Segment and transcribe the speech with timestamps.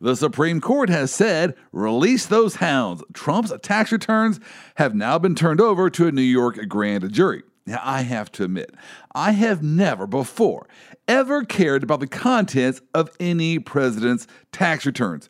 [0.00, 3.02] The Supreme Court has said, release those hounds.
[3.12, 4.40] Trump's tax returns
[4.76, 7.42] have now been turned over to a New York grand jury.
[7.66, 8.74] Now, I have to admit,
[9.14, 10.66] I have never before
[11.06, 15.28] ever cared about the contents of any president's tax returns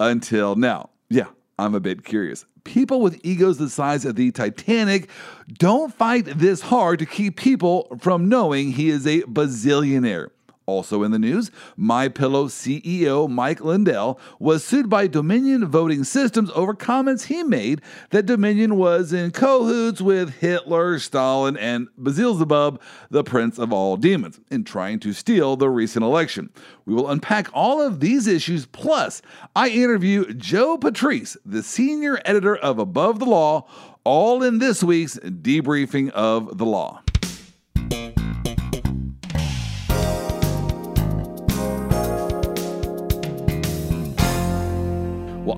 [0.00, 0.90] until now.
[1.10, 1.26] Yeah,
[1.58, 2.46] I'm a bit curious.
[2.64, 5.10] People with egos the size of the Titanic
[5.52, 10.30] don't fight this hard to keep people from knowing he is a bazillionaire.
[10.68, 16.50] Also in the news, My Pillow CEO Mike Lindell was sued by Dominion Voting Systems
[16.54, 23.24] over comments he made that Dominion was in cahoots with Hitler, Stalin, and Beelzebub, the
[23.24, 26.50] prince of all demons, in trying to steal the recent election.
[26.84, 28.66] We will unpack all of these issues.
[28.66, 29.22] Plus,
[29.56, 33.66] I interview Joe Patrice, the senior editor of Above the Law,
[34.04, 37.00] all in this week's debriefing of the law.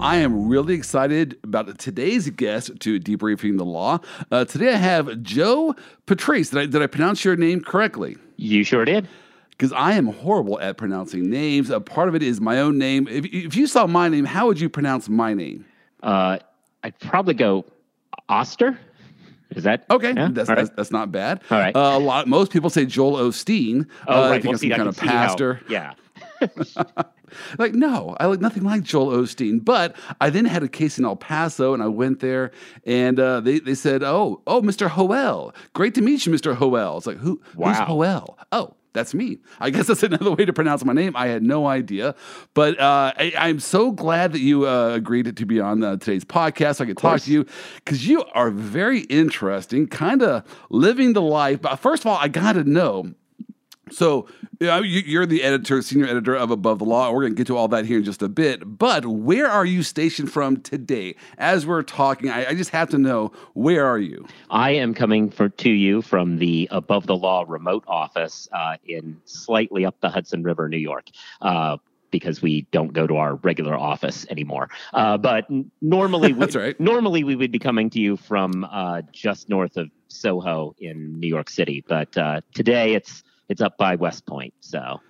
[0.01, 3.99] I am really excited about today's guest to debriefing the law.
[4.31, 5.75] Uh, today I have Joe
[6.07, 6.51] Patrice.
[6.51, 8.17] Did I, did I pronounce your name correctly?
[8.37, 9.09] You sure did.
[9.51, 11.69] Because I am horrible at pronouncing names.
[11.69, 13.09] A part of it is my own name.
[13.09, 15.67] If, if you saw my name, how would you pronounce my name?
[16.03, 16.39] Uh,
[16.83, 17.67] I'd probably go
[18.31, 18.79] Oster.
[19.51, 20.15] Is that okay?
[20.17, 20.29] Yeah?
[20.33, 20.57] That's, right.
[20.59, 21.43] that's, that's not bad.
[21.51, 21.77] All right.
[21.77, 22.27] Uh, a lot.
[22.27, 23.87] Most people say Joel Osteen.
[24.09, 25.61] Oh, uh, I think Well, it's see, some I kind of see how- pastor.
[25.69, 25.93] yeah.
[27.59, 29.65] Like, no, I look nothing like Joel Osteen.
[29.65, 32.51] But I then had a case in El Paso, and I went there,
[32.85, 34.89] and uh, they they said, "Oh, oh, Mr.
[34.89, 36.55] Hoel, great to meet you, Mr.
[36.55, 37.41] Hoel." It's like, who?
[37.55, 37.69] wow.
[37.69, 37.79] Who's.
[37.79, 38.39] Hoel?
[38.53, 38.75] Oh.
[38.93, 39.39] That's me.
[39.61, 41.15] I guess that's another way to pronounce my name.
[41.15, 42.17] I had no idea,
[42.55, 46.25] but uh, I, I'm so glad that you uh, agreed to be on uh, today's
[46.25, 46.77] podcast.
[46.77, 51.23] So I could talk to you because you are very interesting, kind of living the
[51.23, 51.61] life.
[51.61, 53.15] But first of all, I got to know
[53.91, 54.27] so
[54.61, 57.11] you're the editor, senior editor of Above the Law.
[57.13, 58.79] We're going to get to all that here in just a bit.
[58.79, 61.17] But where are you stationed from today?
[61.39, 64.27] As we're talking, I, I just have to know where are you?
[64.51, 69.17] I am coming for, to you from the Above the Law remote office uh, in
[69.25, 71.07] slightly up the Hudson River, New York.
[71.41, 71.79] Uh,
[72.11, 75.47] because we don't go to our regular office anymore, uh, but
[75.81, 76.79] normally, we, That's right.
[76.81, 81.29] Normally, we would be coming to you from uh, just north of Soho in New
[81.29, 84.55] York City, but uh, today it's it's up by West Point.
[84.61, 85.01] So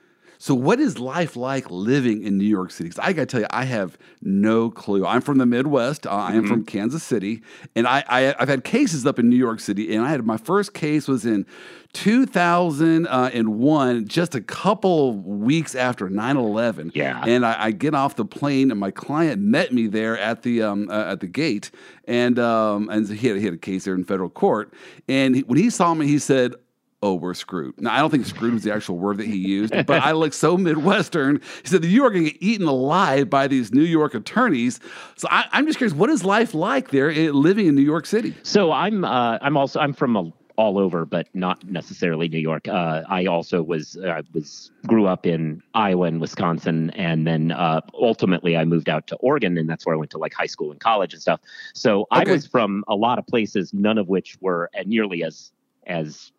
[0.42, 2.88] So, what is life like living in New York City?
[2.88, 5.04] 'Cause I got to tell you, I have no clue.
[5.04, 6.06] I'm from the Midwest.
[6.06, 7.42] Uh, I am from Kansas City,
[7.76, 10.38] and I, I I've had cases up in New York City, and I had my
[10.38, 11.44] first case was in
[11.92, 16.92] 2001, just a couple of weeks after 9/11.
[16.94, 17.22] Yeah.
[17.26, 20.62] and I, I get off the plane, and my client met me there at the
[20.62, 21.70] um, uh, at the gate,
[22.06, 24.72] and um, and he had, he had a case there in federal court,
[25.08, 26.54] and he, when he saw me, he said
[27.02, 27.80] oh, we're screwed.
[27.80, 30.34] Now, I don't think screwed was the actual word that he used, but I look
[30.34, 31.40] so Midwestern.
[31.62, 34.80] He said that you are going to get eaten alive by these New York attorneys.
[35.16, 38.34] So I, I'm just curious, what is life like there living in New York City?
[38.42, 42.68] So I'm uh, I'm also I'm from a, all over, but not necessarily New York.
[42.68, 47.80] Uh, I also was uh, was grew up in Iowa and Wisconsin, and then uh,
[47.94, 50.70] ultimately I moved out to Oregon, and that's where I went to like high school
[50.70, 51.40] and college and stuff.
[51.72, 55.50] So I was from a lot of places, none of which were uh, nearly as
[55.86, 56.30] as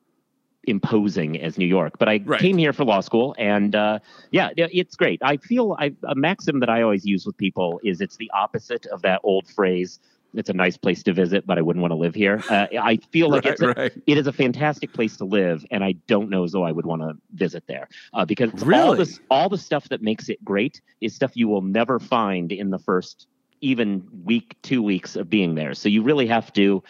[0.66, 1.98] imposing as New York.
[1.98, 2.40] But I Right.
[2.40, 4.00] came here for law school, and uh,
[4.32, 5.20] yeah, it's great.
[5.24, 8.86] I feel I, a maxim that I always use with people is it's the opposite
[8.88, 10.00] of that old phrase.
[10.34, 12.42] It's a nice place to visit, but I wouldn't want to live here.
[12.50, 13.92] Uh, I feel like Right, it's a, right.
[14.08, 16.86] it is a fantastic place to live, and I don't know as though I would
[16.86, 20.82] want to visit there uh, because all this all the stuff that makes it great
[21.02, 23.28] is stuff you will never find in the first
[23.62, 25.74] even week, two weeks of being there.
[25.74, 26.84] So you really have to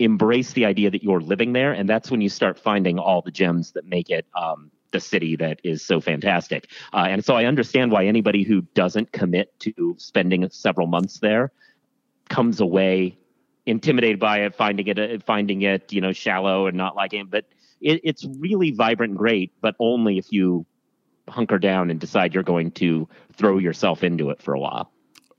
[0.00, 3.30] embrace the idea that you're living there, and that's when you start finding all the
[3.30, 6.68] gems that make it um, the city that is so fantastic.
[6.92, 11.52] Uh, and so I understand why anybody who doesn't commit to spending several months there
[12.28, 13.18] comes away
[13.66, 17.30] intimidated by it, finding it, uh, finding it, you know, shallow and not liking it.
[17.30, 17.44] But
[17.80, 20.66] it, it's really vibrant and great, but only if you
[21.28, 24.90] hunker down and decide you're going to throw yourself into it for a while.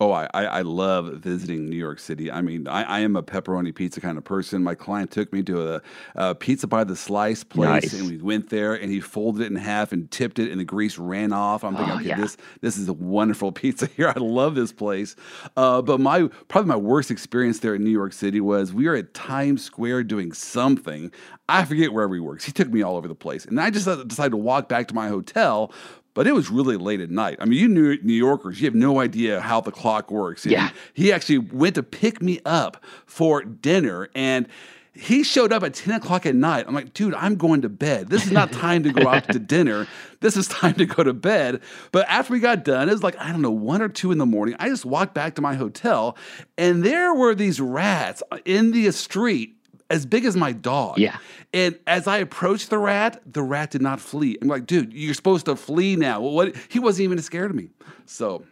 [0.01, 2.31] Oh, I, I love visiting New York City.
[2.31, 4.63] I mean, I, I am a pepperoni pizza kind of person.
[4.63, 5.81] My client took me to a,
[6.15, 7.93] a pizza by the slice place, Nice.
[7.93, 10.65] and we went there, and he folded it in half and tipped it, and the
[10.65, 11.63] grease ran off.
[11.63, 12.17] I'm thinking, Oh, okay, yeah.
[12.17, 14.11] this this is a wonderful pizza here.
[14.15, 15.15] I love this place.
[15.55, 18.95] Uh, but my probably my worst experience there in New York City was we were
[18.95, 21.11] at Times Square doing something.
[21.47, 22.43] I forget wherever he works.
[22.45, 24.95] He took me all over the place, and I just decided to walk back to
[24.95, 25.71] my hotel.
[26.13, 27.37] But it was really late at night.
[27.39, 30.43] I mean, you New New Yorkers, you have no idea how the clock works.
[30.43, 30.69] And Yeah.
[30.93, 34.47] He actually went to pick me up for dinner, and
[34.93, 36.65] he showed up at 10 o'clock at night.
[36.67, 38.09] I'm like, dude, I'm going to bed.
[38.09, 39.87] This is not time to go out to dinner.
[40.19, 41.61] This is time to go to bed.
[41.93, 44.17] But after we got done, it was like, I don't know, one or two in
[44.17, 44.55] the morning.
[44.59, 46.17] I just walked back to my hotel,
[46.57, 49.55] and there were these rats in the street
[49.91, 50.97] as big as my dog.
[50.97, 51.17] Yeah.
[51.53, 54.37] And as I approached the rat, the rat did not flee.
[54.41, 56.21] I'm like, dude, you're supposed to flee now.
[56.21, 56.55] What?
[56.69, 57.69] He wasn't even scared of me.
[58.05, 58.43] So,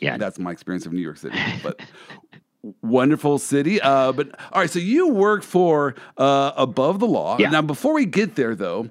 [0.00, 0.16] Yeah.
[0.16, 1.36] that's my experience of New York City.
[1.62, 1.80] But
[2.82, 3.80] wonderful city.
[3.80, 7.36] Uh, but all right, so you work for uh, Above the Law.
[7.38, 7.50] Yeah.
[7.50, 8.88] Now, before we get there, though,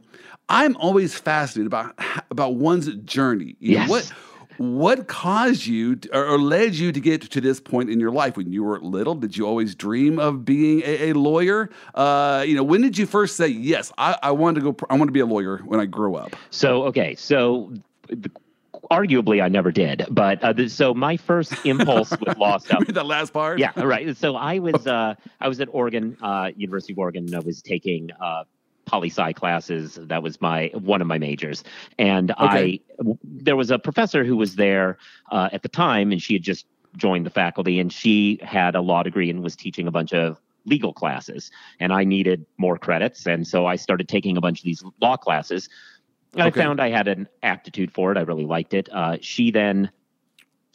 [0.49, 1.97] I'm always fascinated about
[2.31, 3.55] about one's journey.
[3.59, 3.89] You know, Yes.
[3.89, 4.13] what
[4.57, 8.37] what caused you to- or, led you to get to this point in your life
[8.37, 9.15] when you were little?
[9.15, 11.69] Did you always dream of being a, a lawyer?
[11.93, 13.91] Uh, you know, when did you first say yes?
[13.97, 14.75] I, I want to go.
[14.89, 16.35] I want to be a lawyer when I grow up.
[16.49, 17.73] So okay, so
[18.07, 18.31] the,
[18.91, 22.81] arguably I never did, but uh, the, so my first impulse with law stuff.
[22.87, 23.59] Read that last part.
[23.59, 24.15] Yeah, right.
[24.15, 27.61] So I was uh, I was at Oregon, uh, University of Oregon, and I was
[27.61, 28.43] taking uh,
[28.87, 29.99] poli sci classes.
[30.01, 31.63] That was my one of my majors,
[31.99, 34.97] and I w- there was a professor who was there
[35.31, 38.81] uh, at the time, and she had just joined the faculty, and she had a
[38.81, 43.27] law degree and was teaching a bunch of legal classes, and I needed more credits,
[43.27, 45.69] and so I started taking a bunch of these law classes.
[46.33, 46.59] And Okay.
[46.61, 48.17] I found I had an aptitude for it.
[48.17, 48.89] I really liked it.
[48.91, 49.89] Uh, she then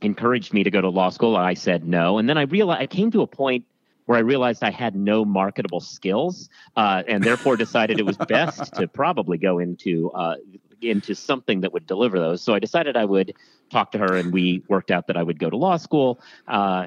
[0.00, 1.36] encouraged me to go to law school.
[1.36, 3.64] I said no, and then I realized I came to a point
[4.06, 8.74] where I realized I had no marketable skills, uh, and therefore decided it was best
[8.74, 10.36] to probably go into uh,
[10.80, 12.42] into something that would deliver those.
[12.42, 13.34] So I decided I would
[13.70, 16.20] talk to her, and we worked out that I would go to law school.
[16.46, 16.86] Uh,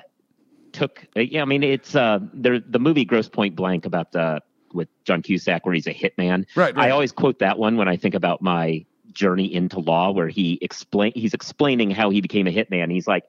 [0.71, 2.59] took, yeah, I mean, it's uh, there.
[2.59, 4.41] The movie Grosse Pointe Blank about the
[4.73, 6.45] with John Cusack, where he's a hitman.
[6.55, 6.75] Right.
[6.75, 6.77] right.
[6.77, 10.59] I always quote that one when I think about my journey into law, where he
[10.61, 12.91] explain he's explaining how he became a hitman.
[12.91, 13.23] He's like,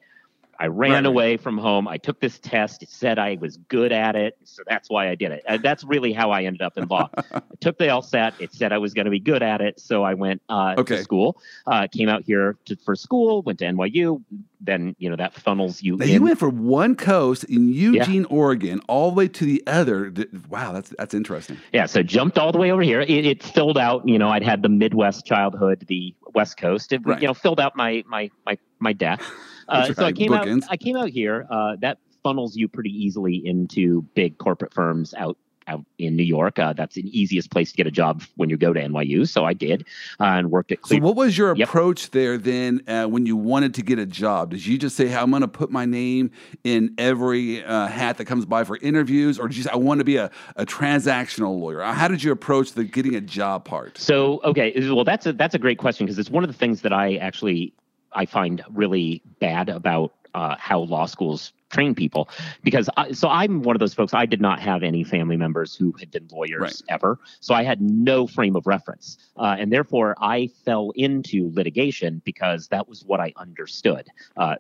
[0.59, 1.87] I ran Right, away from home.
[1.89, 2.83] I took this test.
[2.83, 5.43] It said I was good at it, so that's why I did it.
[5.49, 7.09] And that's really how I ended up in law.
[7.35, 8.33] I took the LSAT.
[8.39, 10.97] It said I was going to be good at it, so I went uh, Okay.
[10.97, 11.41] to school.
[11.67, 13.43] Uh, came out here to, for school.
[13.43, 14.23] Went to NYU.
[14.59, 19.11] Then you know that funnels you you went from one coast in Eugene, Oregon, all
[19.11, 20.11] the way to the other.
[20.49, 21.59] Wow, that's that's interesting.
[21.75, 23.03] Yeah, so jumped all the way over here.
[23.03, 26.93] It, it filled out, you know, I'd had the Midwest childhood, the West Coast.
[26.95, 27.21] It, Right.
[27.21, 29.21] you know, filled out my my my my deck.
[29.69, 30.65] Uh, so I came bookends.
[30.65, 30.71] out.
[30.71, 31.47] I came out here.
[31.51, 35.37] Uh, that funnels you pretty easily into big corporate firms out
[35.69, 36.59] out in New York.
[36.59, 39.29] Uh, that's the easiest place to get a job when you go to NYU.
[39.29, 39.83] So I did,
[40.21, 41.69] uh, and worked at So, what was your Yep.
[41.69, 44.51] approach there then uh, when you wanted to get a job?
[44.51, 46.31] Did you just say, I'm going to put my name
[46.65, 49.39] in every uh, hat that comes by for interviews?
[49.39, 51.83] Or did you say, I want to be a, a transactional lawyer?
[51.83, 53.99] Uh, How did you approach the getting a job part?
[53.99, 56.83] So okay, well that's a that's a great question because it's one of the things
[56.83, 57.73] that I actually
[58.17, 62.29] I find really bad about uh, how law schools train people
[62.63, 65.75] because I, so I'm one of those folks I did not have any family members
[65.75, 66.83] who had been lawyers Right.
[66.89, 72.23] ever so I had no frame of reference uh, and therefore I fell into litigation
[72.25, 74.57] because that was what I understood uh,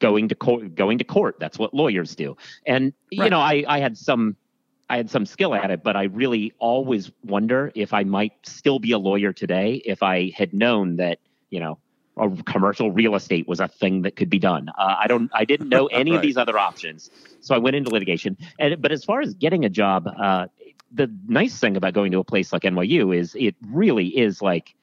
[0.00, 2.36] going to court going to court that's what lawyers do
[2.66, 4.36] and you know I I had some
[4.90, 8.80] I had some skill at it, but I really always wonder if I might still
[8.80, 11.78] be a lawyer today if I had known that, you know,
[12.20, 14.68] a commercial real estate was a thing that could be done.
[14.78, 16.16] Uh, I don't, I didn't know any Right.
[16.16, 18.36] of these other options, so I went into litigation.
[18.58, 20.46] And but as far as getting a job, uh,
[20.92, 24.74] the nice thing about going to a place like NYU is it really is like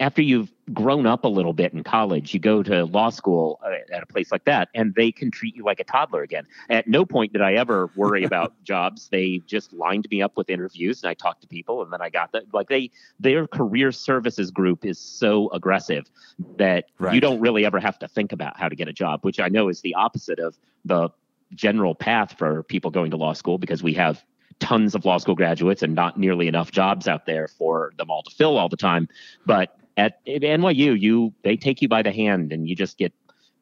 [0.00, 3.70] after you've grown up a little bit in college, you go to law school uh,
[3.92, 6.44] at a place like that, and they can treat you like a toddler again.
[6.68, 9.08] At no point did I ever worry about jobs.
[9.08, 12.10] They just lined me up with interviews, and I talked to people, and then I
[12.10, 12.52] got that.
[12.52, 12.90] Like they,
[13.20, 16.10] their career services group is so aggressive
[16.58, 17.14] that Right.
[17.14, 19.48] you don't really ever have to think about how to get a job, which I
[19.48, 21.10] know is the opposite of the
[21.54, 24.24] general path for people going to law school because we have
[24.58, 28.22] tons of law school graduates and not nearly enough jobs out there for them all
[28.22, 29.08] to fill all the time.
[29.44, 33.12] But at, at NYU, you they take you by the hand and you just get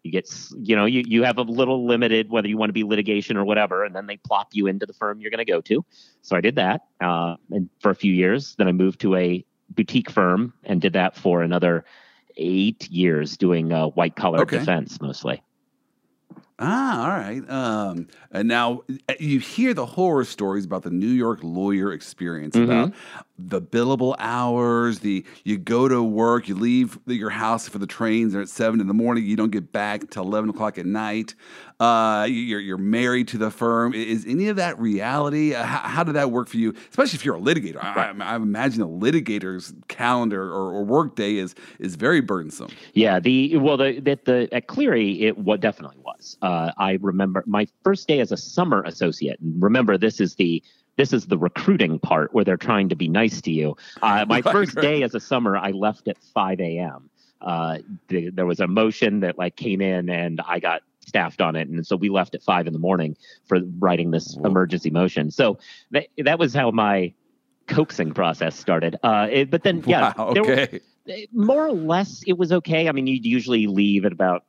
[0.02, 0.28] you get
[0.62, 3.44] you know you you have a little limited whether you want to be litigation or
[3.44, 5.84] whatever, and then they plop you into the firm you're going to go to.
[6.22, 9.44] So I did that, uh, and for a few years, then I moved to a
[9.70, 11.84] boutique firm and did that for another
[12.36, 14.58] eight years, doing uh, white collar Okay.
[14.58, 15.42] defense mostly.
[16.60, 17.50] Ah, all right.
[17.50, 22.56] Um, and now uh, you hear the horror stories about the New York lawyer experience
[22.56, 22.64] Mhm.
[22.64, 22.92] about
[23.38, 25.00] the billable hours.
[25.00, 28.80] The you go to work, you leave your house for the trains, and at seven
[28.80, 31.34] in the morning, you don't get back until eleven o'clock at night.
[31.80, 33.92] Uh, you- you're you're married to the firm.
[33.94, 35.54] Is any of that reality?
[35.54, 36.72] Uh, How, how did that work for you?
[36.90, 37.82] Especially if you're a litigator.
[37.82, 42.70] I, I, I imagine a litigator's calendar or, or work day is is very burdensome.
[42.92, 46.38] Yeah, the well, the that the at Cleary, it what definitely was.
[46.40, 50.62] Uh, I remember my first day as a summer associate, and remember this is the
[50.96, 53.76] this is the recruiting part where they're trying to be nice to you.
[54.02, 54.82] Uh, my Right, first right.
[54.82, 57.10] day as a summer, I left at 5 a.m.
[57.40, 61.56] Uh, the, there was a motion that like came in and I got staffed on
[61.56, 61.68] it.
[61.68, 64.46] And so we left at five in the morning for writing this Whoa.
[64.48, 65.30] emergency motion.
[65.30, 65.58] So
[65.90, 67.12] that, that was how my
[67.66, 68.96] coaxing process started.
[69.02, 70.68] Uh, it, but then, yeah, wow, there were-
[71.34, 72.88] more or less it was okay.
[72.88, 74.44] I mean, you'd usually leave at about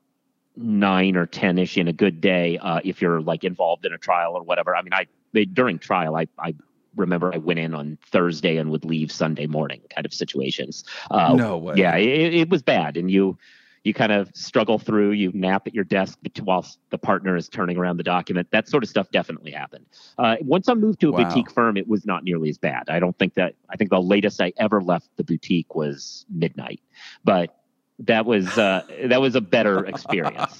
[0.55, 3.97] nine or ten ish in a good day uh, if you're like involved in a
[3.97, 4.73] trial or whatever.
[4.73, 6.55] I mean, I they, during trial, I I
[6.95, 10.83] remember I went in on Thursday and would leave Sunday morning, kind of situations.
[11.11, 11.75] Uh, no way.
[11.77, 13.37] yeah, it, it was bad, and you
[13.83, 15.11] you kind of struggle through.
[15.11, 18.47] You nap at your desk whilst the partner is turning around the document.
[18.51, 19.85] That sort of stuff definitely happened.
[20.17, 21.23] Uh, once I moved to a Wow.
[21.23, 22.89] boutique firm, it was not nearly as bad.
[22.89, 23.53] I don't think that.
[23.69, 26.81] I think the latest I ever left the boutique was midnight,
[27.23, 27.55] but
[27.99, 30.59] that was uh, that was a better experience.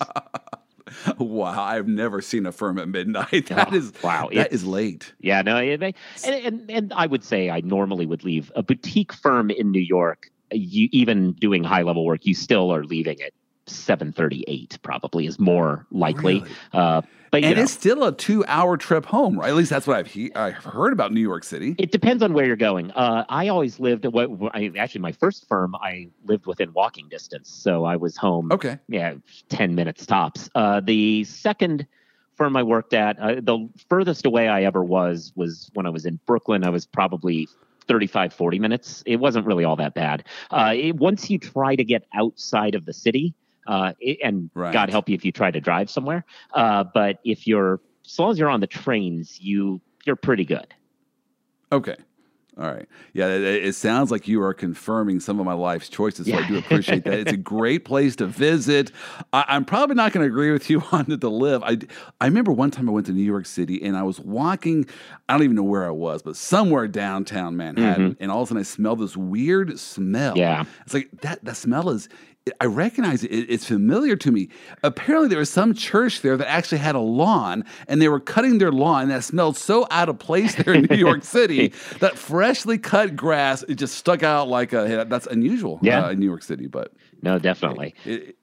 [1.17, 3.49] wow, I've never seen a firm at midnight.
[3.55, 5.13] That oh, is wow, That is late.
[5.19, 9.13] Yeah, no, it, and, and and I would say I normally would leave a boutique
[9.13, 10.29] firm in New York.
[10.51, 13.33] You even doing high level work, you still are leaving it
[13.67, 16.39] 738 probably is more likely.
[16.39, 16.51] Really?
[16.73, 19.49] Uh, but and know, it's still a two hour trip home, right?
[19.49, 21.75] At least that's what I've, he- I've heard about New York City.
[21.77, 22.91] It depends on where you're going.
[22.91, 27.49] Uh, I always lived, what, I, actually, my first firm, I lived within walking distance.
[27.49, 28.51] So I was home.
[28.51, 28.79] Okay.
[28.87, 29.15] Yeah,
[29.49, 30.49] 10 minutes tops.
[30.55, 31.85] Uh, the second
[32.35, 36.05] firm I worked at, uh, the furthest away I ever was, was when I was
[36.05, 36.63] in Brooklyn.
[36.63, 37.49] I was probably
[37.87, 41.83] 35 40 minutes it wasn't really all that bad uh, it, once you try to
[41.83, 43.35] get outside of the city
[43.67, 43.93] uh,
[44.23, 44.73] and Right.
[44.73, 46.25] God help you if you try to drive somewhere.
[46.53, 50.67] Uh, but if you're, as long as you're on the trains, you you're pretty good.
[51.71, 51.95] Okay.
[52.57, 52.87] All right.
[53.11, 56.27] Yeah, it, it sounds like you are confirming some of my life's choices.
[56.27, 57.19] So I do appreciate that.
[57.19, 58.93] It's a great place to visit.
[59.33, 61.63] I, I'm probably not going to agree with you on it to live.
[61.63, 61.79] I,
[62.21, 64.85] I remember one time I went to New York City and I was walking,
[65.27, 68.15] I don't even know where I was, but somewhere downtown Manhattan.
[68.21, 70.35] And all of a sudden I smelled this weird smell.
[70.35, 70.39] Mm-hmm.
[70.39, 70.63] Yeah.
[70.85, 72.07] It's like that, that smell is.
[72.61, 73.31] I recognize it.
[73.31, 74.49] It- It's familiar to me.
[74.83, 78.59] Apparently, there was some church there that actually had a lawn, and they were cutting
[78.59, 82.77] their lawn that smelled so out of place there in New York City that freshly
[82.77, 85.05] cut grass it just stuck out like a.
[85.09, 86.05] That's unusual Yeah.
[86.05, 87.95] uh, in New York City, but No, definitely.
[88.05, 88.35] it,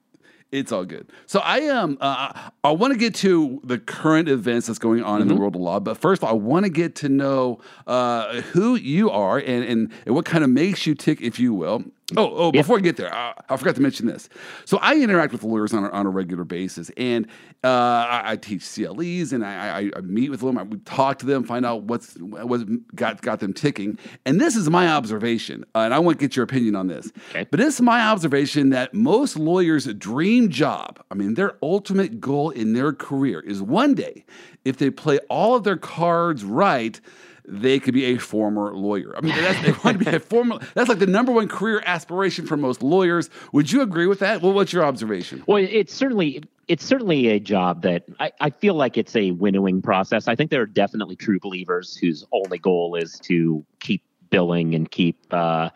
[0.51, 1.07] it's all good.
[1.27, 2.33] So I um uh,
[2.65, 5.63] I want to get to the current events that's going on in the world of
[5.63, 9.93] law, but first I want to get to know uh, who you are and, and
[10.07, 11.85] and what kind of makes you tick, if you will.
[12.17, 12.53] Oh, oh!
[12.53, 14.29] Before I get there, I, I forgot to mention this.
[14.65, 17.27] So I interact with lawyers on a, on a regular basis, and
[17.65, 20.59] uh, I, I teach CLEs, and I, I, meet with them.
[20.59, 22.65] I we talk to them, find out what's what's
[22.95, 23.99] got got them ticking.
[24.27, 27.13] And this is my observation, uh, and I want to get your opinion on this.
[27.31, 27.47] Okay.
[27.51, 32.73] But it's my observation that most lawyers' dream job, I mean, their ultimate goal in
[32.73, 34.25] their career is one day,
[34.65, 37.01] if they play all of their cards right,
[37.45, 39.17] they could be a former lawyer.
[39.17, 40.59] I mean, that's, they want to be a former.
[40.75, 43.31] That's like the number one career aspiration for most lawyers.
[43.53, 44.43] Would you agree with that?
[44.43, 45.43] Well, what's your observation?
[45.47, 49.83] Well, it's certainly it's certainly a job that I, I feel like it's a winnowing
[49.83, 50.29] process.
[50.29, 54.91] I think there are definitely true believers whose only goal is to keep billing and
[54.91, 55.71] keep uh,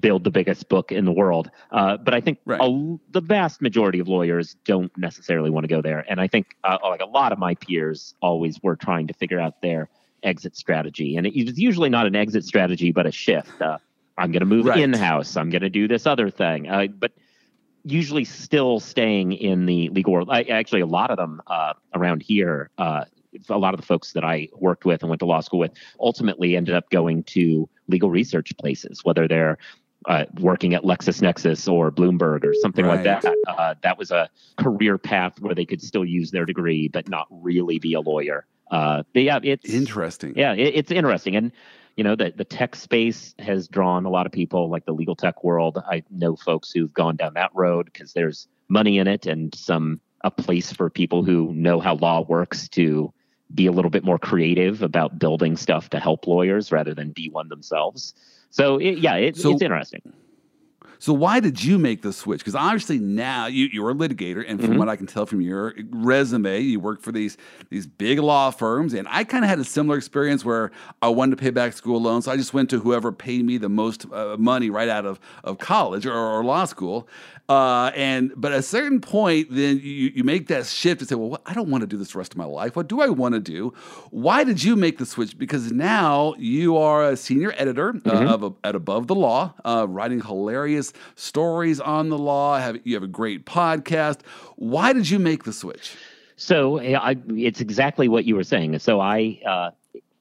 [0.00, 1.50] build the biggest book in the world.
[1.70, 2.60] Uh, but I think Right.
[2.60, 6.04] a, the vast majority of lawyers don't necessarily want to go there.
[6.10, 9.38] And I think uh, like a lot of my peers always were trying to figure
[9.38, 9.88] out their
[10.22, 13.60] exit strategy, and it's usually not an exit strategy, but a shift.
[13.60, 13.78] Uh,
[14.18, 14.80] I'm going to move Right.
[14.80, 15.36] in house.
[15.36, 16.68] I'm going to do this other thing.
[16.68, 17.12] Uh, but
[17.84, 20.28] usually still staying in the legal world.
[20.30, 23.04] I, actually, a lot of them uh, around here, uh,
[23.48, 25.72] a lot of the folks that I worked with and went to law school with,
[25.98, 29.56] ultimately ended up going to legal research places, whether they're
[30.06, 33.24] uh, working at LexisNexis or Bloomberg or something like that.
[33.46, 37.26] Uh, that was a career path where they could still use their degree but not
[37.30, 38.46] really be a lawyer.
[38.70, 40.34] Uh, but yeah, it's Interesting.
[40.36, 41.52] yeah, it, it's interesting, and
[41.96, 45.16] you know the the tech space has drawn a lot of people, like the legal
[45.16, 45.82] tech world.
[45.90, 50.00] I know folks who've gone down that road because there's money in it and some
[50.22, 53.12] a place for people who know how law works to
[53.54, 57.28] be a little bit more creative about building stuff to help lawyers rather than be
[57.30, 58.14] one themselves.
[58.50, 60.02] So it, yeah, it, So- it's interesting.
[61.00, 62.40] So why did you make the switch?
[62.40, 64.76] Because obviously now you, you're a litigator, and from Mhm.
[64.76, 67.36] what I can tell from your resume, you work for these
[67.70, 68.92] these big law firms.
[68.94, 70.70] And I kind of had a similar experience where
[71.02, 73.56] I wanted to pay back school loans, so I just went to whoever paid me
[73.58, 77.08] the most uh, money right out of, of college or, or law school.
[77.48, 81.16] Uh, and but at a certain point, then you, you make that shift and say,
[81.16, 82.76] well, I don't want to do this the rest of my life.
[82.76, 83.72] What do I want to do?
[84.10, 85.36] Why did you make the switch?
[85.36, 88.26] Because now you are a senior editor uh, Mhm.
[88.28, 92.58] of a, at Above the Law, uh, writing hilarious stories on the law.
[92.58, 94.20] Have you have a great podcast?
[94.56, 95.96] Why did you make the switch?
[96.36, 98.78] So I, it's exactly what you were saying.
[98.78, 99.70] So I, uh,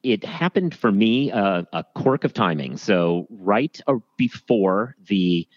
[0.04, 2.78] it happened for me uh, a quirk of timing.
[2.78, 3.80] So right
[4.18, 5.48] before the,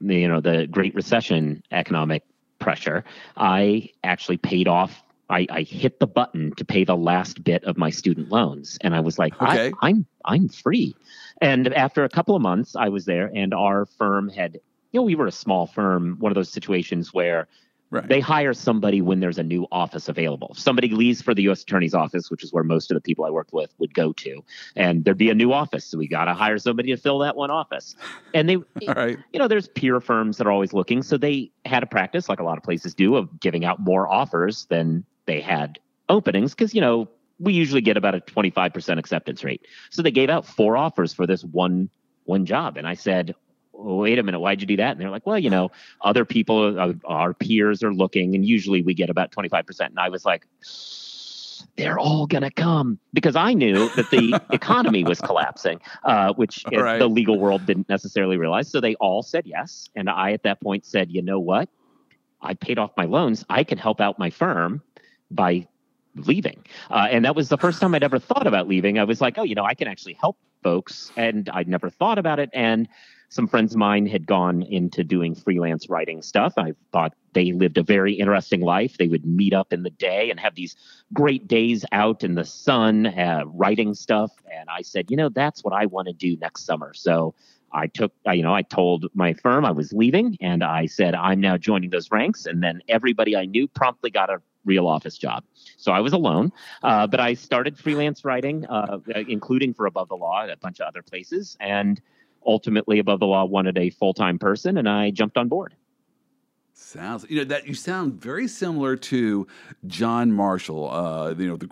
[0.00, 2.22] the you know the Great Recession economic
[2.58, 3.04] pressure,
[3.36, 5.02] I actually paid off.
[5.30, 8.94] I, I, hit the button to pay the last bit of my student loans, and
[8.94, 9.72] I was like, okay.
[9.80, 10.94] I, I'm I'm free.
[11.40, 14.60] And after a couple of months, I was there, and our firm had,
[14.92, 17.48] you know, we were a small firm, one of those situations where
[17.94, 18.08] Right.
[18.08, 20.48] They hire somebody when there's a new office available.
[20.50, 21.62] If somebody leaves for the U.S.
[21.62, 24.44] Attorney's office, which is where most of the people I worked with would go to,
[24.74, 27.36] and there'd be a new office, so we got to hire somebody to fill that
[27.36, 27.94] one office.
[28.34, 28.56] And they,
[28.88, 29.16] right.
[29.32, 32.40] you know, there's peer firms that are always looking, so they had a practice, like
[32.40, 36.74] a lot of places do, of giving out more offers than they had openings, because
[36.74, 39.66] you know we usually get about a 25% acceptance rate.
[39.90, 41.90] So they gave out four offers for this one
[42.24, 43.34] one job, and I said,
[43.74, 44.92] well, wait a minute, why'd you do that?
[44.92, 48.82] And they're like, well, you know, other people, uh, our peers are looking, and usually
[48.82, 49.80] we get about 25%.
[49.80, 50.46] And I was like,
[51.76, 56.64] they're all going to come because I knew that the economy was collapsing, uh, which
[56.72, 56.98] right.
[56.98, 58.70] the legal world didn't necessarily realize.
[58.70, 59.88] So they all said yes.
[59.96, 61.68] And I, at that point, said, you know what?
[62.40, 63.44] I paid off my loans.
[63.48, 64.82] I can help out my firm
[65.30, 65.66] by
[66.16, 66.64] leaving.
[66.90, 68.98] Uh, and that was the first time I'd ever thought about leaving.
[68.98, 71.12] I was like, oh, you know, I can actually help folks.
[71.16, 72.50] And I'd never thought about it.
[72.52, 72.88] And
[73.28, 76.54] some friends of mine had gone into doing freelance writing stuff.
[76.56, 78.96] I thought they lived a very interesting life.
[78.96, 80.76] They would meet up in the day and have these
[81.12, 84.30] great days out in the sun uh, writing stuff.
[84.52, 86.94] And I said, you know, that's what I want to do next summer.
[86.94, 87.34] So
[87.74, 91.40] I took, you know, I told my firm I was leaving and I said, I'm
[91.40, 92.46] now joining those ranks.
[92.46, 95.44] And then everybody I knew promptly got a real office job.
[95.76, 96.52] So I was alone,
[96.82, 100.86] uh, but I started freelance writing, uh, including for Above the Law, a bunch of
[100.86, 101.56] other places.
[101.60, 102.00] And
[102.46, 105.74] ultimately above the law wanted a full-time person and i jumped on board
[106.72, 109.46] sounds you know that you sound very similar to
[109.86, 111.68] john marshall uh, you know the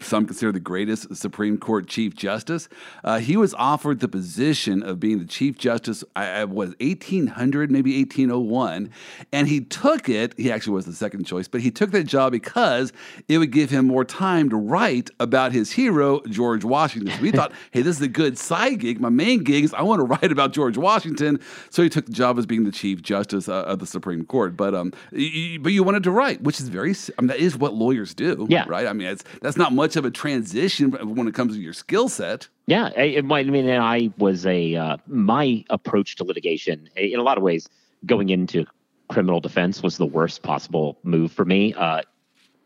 [0.00, 2.68] some consider the greatest Supreme Court Chief Justice.
[3.04, 7.96] Uh, he was offered the position of being the Chief Justice, I, was 1800, maybe
[7.98, 8.90] 1801,
[9.32, 10.34] and he took it.
[10.36, 12.92] He actually was the second choice, but he took that job because
[13.28, 17.12] it would give him more time to write about his hero, George Washington.
[17.14, 19.00] So we thought, hey, this is a good side gig.
[19.00, 21.40] My main gig is I want to write about George Washington.
[21.70, 24.56] So he took the job as being the Chief Justice uh, of the Supreme Court.
[24.56, 27.56] But um, y- but you wanted to write, which is very, I mean, that is
[27.56, 28.46] what lawyers do.
[28.48, 28.64] Yeah.
[28.66, 28.86] Right.
[28.86, 32.08] I mean, it's that's not much of a transition when it comes to your skill
[32.08, 32.48] set.
[32.66, 33.46] Yeah, it might.
[33.46, 37.68] I mean, I was a uh, my approach to litigation in a lot of ways
[38.06, 38.66] going into
[39.08, 42.02] criminal defense was the worst possible move for me uh,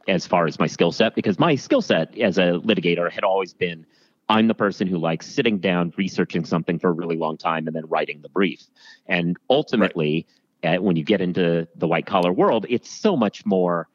[0.07, 3.53] as far as my skill set because my skill set as a litigator had always
[3.53, 3.85] been
[4.29, 7.77] I'm the person who likes sitting down, researching something for a really long time, and
[7.77, 8.61] then writing the brief.
[9.07, 10.27] And ultimately,
[10.65, 10.79] right.
[10.79, 13.89] uh, when you get into the white collar world, it's so much more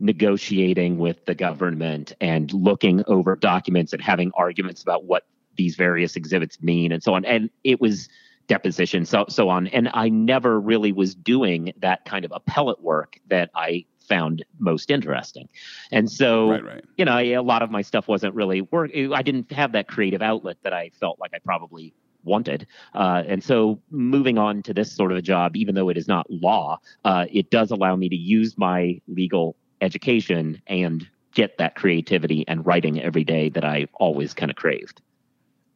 [0.00, 5.24] negotiating with the government and looking over documents and having arguments about what
[5.56, 7.24] these various exhibits mean and so on.
[7.24, 8.08] And it was
[8.46, 9.66] deposition, so so on.
[9.68, 14.90] And I never really was doing that kind of appellate work that I found most
[14.90, 15.48] interesting.
[15.92, 16.84] And so, right, right.
[16.96, 18.90] you know, a lot of my stuff wasn't really work.
[18.94, 21.92] I didn't have that creative outlet that I felt like I probably
[22.24, 22.66] wanted.
[22.94, 26.08] Uh, and so, moving on to this sort of a job, even though it is
[26.08, 31.74] not law, uh, it does allow me to use my legal education and get that
[31.76, 35.00] creativity and writing every day that I always kind of craved.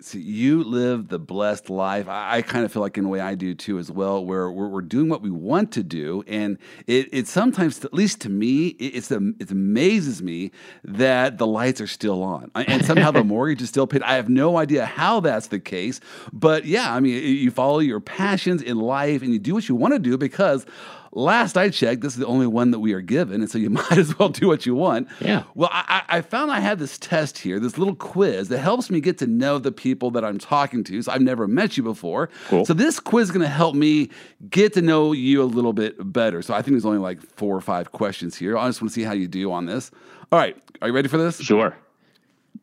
[0.03, 2.09] So you live the blessed life.
[2.09, 4.51] I, I, kind of feel like in a way I do too as well, where
[4.51, 8.29] we're, we're doing what we want to do, and it, it sometimes, at least to
[8.29, 10.51] me, it, it's it amazes me
[10.83, 14.03] that the lights are still on, and somehow the mortgage is still paid.
[14.03, 16.01] I have no idea how that's the case,
[16.33, 19.77] but yeah, I mean, you follow your passions in life, and you do what you
[19.77, 20.67] want to do because
[21.13, 23.71] last I checked, this is the only one that we are given, and so you
[23.71, 25.09] might as well do what you want.
[25.21, 25.45] Yeah.
[25.55, 29.01] Well, I, I found I had this test here, this little quiz that helps me
[29.01, 31.03] get to know the people that I'm talking to.
[31.03, 32.31] So I've never met you before.
[32.49, 32.65] Cool.
[32.65, 34.11] So this quiz is going to help me
[34.51, 36.43] get to know you a little bit better.
[36.43, 38.57] So I think there's only like four or five questions here.
[38.57, 39.91] I just want to see how you do on this.
[40.31, 41.41] All right, are you ready for this?
[41.41, 41.77] Sure.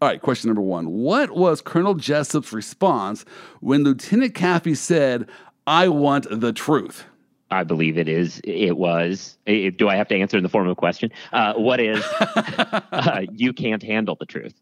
[0.02, 0.92] All right, question number one.
[0.92, 3.26] What was Colonel Jessup's response
[3.60, 5.28] when Lieutenant Kaffee said,
[5.68, 7.04] I want the truth?
[7.52, 8.40] I believe it is.
[8.44, 9.38] It was.
[9.46, 11.12] It, do I have to answer in the form of a question?
[11.34, 12.04] Uh, what is?
[12.22, 14.54] uh, you can't handle the truth.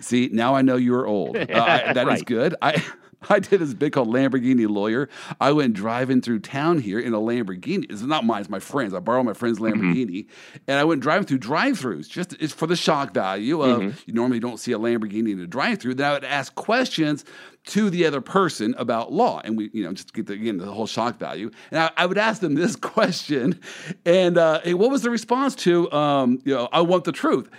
[0.00, 1.36] See, now I know you're old.
[1.36, 2.16] Uh, that right.
[2.16, 2.54] is good.
[2.62, 2.82] I
[3.28, 5.08] I did this bit called Lamborghini Lawyer.
[5.40, 7.90] I went driving through town here in a Lamborghini.
[7.90, 8.94] It's not mine, it's my friend's.
[8.94, 9.80] I borrowed my friend's mm-hmm.
[9.82, 10.24] Lamborghini.
[10.24, 10.58] Mm-hmm.
[10.68, 13.98] And I went driving through drive throughs, just it's for the shock value of mm-hmm.
[14.06, 15.94] you normally don't see a Lamborghini in a drive through.
[15.94, 17.24] Then I would ask questions
[17.66, 19.40] to the other person about law.
[19.44, 21.50] And we, you know, just get the, again, the whole shock value.
[21.70, 23.60] And I, I would ask them this question.
[24.06, 27.50] And uh, hey, what was the response to, um, you know, I want the truth?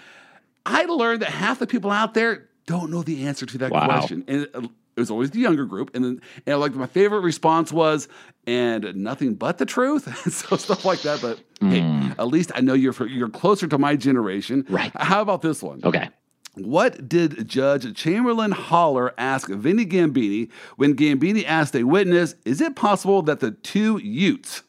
[0.65, 3.85] I learned that half the people out there don't know the answer to that Wow.
[3.85, 4.23] question.
[4.27, 4.69] And
[4.99, 5.95] it, was always the younger group.
[5.95, 8.07] And then, and like my favorite response was,
[8.45, 10.03] and nothing but the truth.
[10.31, 11.21] so stuff like that.
[11.21, 12.11] But hey, hmm.
[12.17, 14.65] at least I know you're you're closer to my generation.
[14.69, 14.91] Right.
[14.95, 15.81] How about this one?
[15.83, 16.09] Okay.
[16.55, 22.75] What did Judge Chamberlain Haller ask Vinny Gambini when Gambini asked a witness, is it
[22.75, 24.63] possible that the two Utes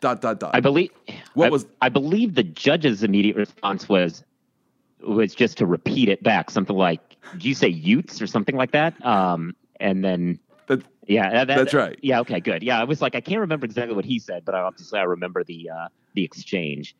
[0.00, 0.90] dot dot dot I believe
[1.34, 4.24] What I, was- I believe the judge's immediate response was
[5.02, 8.72] was just to repeat it back, something like, "Did you say Utes or something like
[8.72, 11.98] that?" Um, and then That- yeah, that- That's right.
[12.02, 12.62] Yeah, okay, good.
[12.62, 15.02] Yeah, I was like, I can't remember exactly what he said, but I obviously I
[15.02, 16.94] remember the uh, the exchange.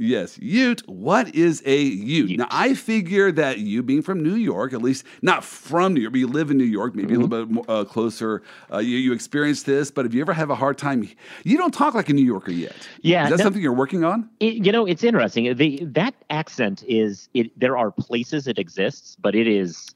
[0.00, 0.82] Yes, Ute.
[0.88, 2.30] What is a Ute?
[2.30, 2.38] Ute.
[2.38, 6.12] Now, I figure that you being from New York, at least not from New York,
[6.12, 7.22] but you live in New York, maybe a Mm-hmm.
[7.24, 8.42] little bit more, uh, closer.
[8.72, 11.08] Uh, you, you experienced this, but if you ever have a hard time,
[11.42, 12.76] you don't talk like a New Yorker yet.
[13.02, 14.30] Yeah, Is that no- something you're working on?
[14.38, 15.56] It, you know, it's interesting.
[15.56, 17.50] The that accent is it.
[17.58, 19.88] There are places it exists, but it is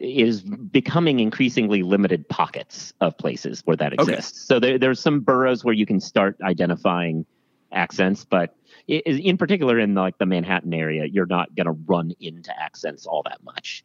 [0.00, 4.14] it is becoming increasingly limited pockets of places where that Okay.
[4.14, 4.40] exists.
[4.46, 7.24] So there, there's some boroughs where you can start identifying
[7.70, 8.54] accents, but
[8.88, 13.22] in particular in like the Manhattan area, you're not going to run into accents all
[13.24, 13.84] that much.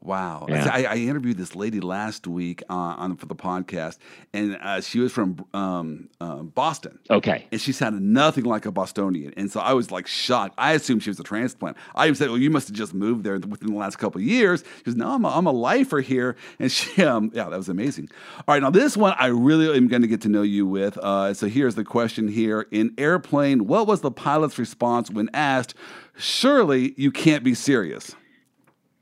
[0.00, 0.46] Wow.
[0.48, 0.70] Yeah.
[0.72, 3.98] I, I interviewed this lady last week uh, on for the podcast,
[4.32, 6.98] and uh, she was from um, um, Boston.
[7.10, 7.46] Okay.
[7.50, 9.34] And she sounded nothing like a Bostonian.
[9.36, 10.54] And so I was like shocked.
[10.56, 11.76] I assumed she was a transplant.
[11.96, 14.26] I even said, Well, you must have just moved there within the last couple of
[14.26, 14.62] years.
[14.78, 16.36] She goes, No, I'm a, I'm a lifer here.
[16.60, 18.08] And she, um, yeah, that was amazing.
[18.46, 20.96] All right, now this one I really am going to get to know you with.
[20.98, 25.74] Uh, so here's the question here In Airplane, what was the pilot's response when asked,
[26.16, 28.14] Surely you can't be serious?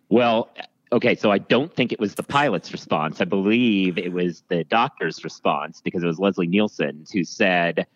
[0.08, 0.50] Well,
[0.92, 3.20] okay, so I don't think it was the pilot's response.
[3.20, 7.86] I believe it was the doctor's response because it was Leslie Nielsen who said,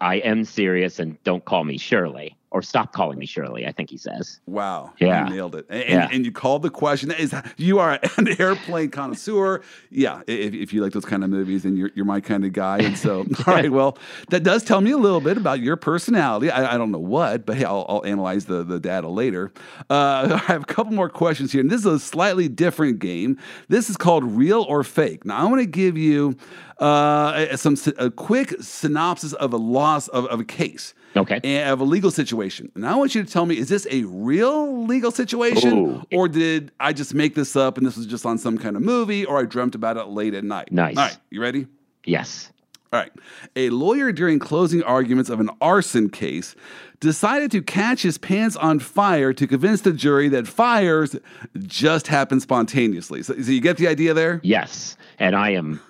[0.00, 3.90] I am serious and don't call me Shirley or stop calling me Shirley, I think
[3.90, 4.40] he says.
[4.46, 4.94] Wow.
[4.98, 5.28] Yeah.
[5.28, 5.66] You nailed it.
[5.68, 6.08] And, Yeah.
[6.10, 7.10] and you called the question.
[7.10, 9.60] Is you are an airplane connoisseur.
[9.90, 10.22] Yeah.
[10.26, 12.78] If, if you like those kind of movies, then you're, you're my kind of guy.
[12.78, 13.70] And so, all right.
[13.70, 13.98] Well,
[14.30, 16.50] that does tell me a little bit about your personality.
[16.50, 19.52] I, I don't know what, but hey, I'll, I'll analyze the, the data later.
[19.90, 21.60] Uh, I have a couple more questions here.
[21.60, 23.38] And this is a slightly different game.
[23.68, 25.26] This is called Real or Fake.
[25.26, 26.38] Now, I want to give you
[26.78, 31.40] uh, some a quick synopsis of a loss of, of a case Okay.
[31.42, 32.70] and of a legal situation.
[32.74, 35.72] And I want you to tell me, is this a real legal situation?
[35.72, 36.02] Ooh.
[36.12, 38.82] Or did I just make this up and this was just on some kind of
[38.82, 40.72] movie or I dreamt about it late at night?
[40.72, 40.96] Nice.
[40.96, 41.66] All right, you ready?
[42.04, 42.52] Yes.
[42.92, 43.12] All right.
[43.56, 46.54] A lawyer during closing arguments of an arson case
[47.00, 51.16] decided to catch his pants on fire to convince the jury that fires
[51.58, 53.22] just happen spontaneously.
[53.22, 54.40] So, so you get the idea there?
[54.42, 54.96] Yes.
[55.18, 55.80] And I am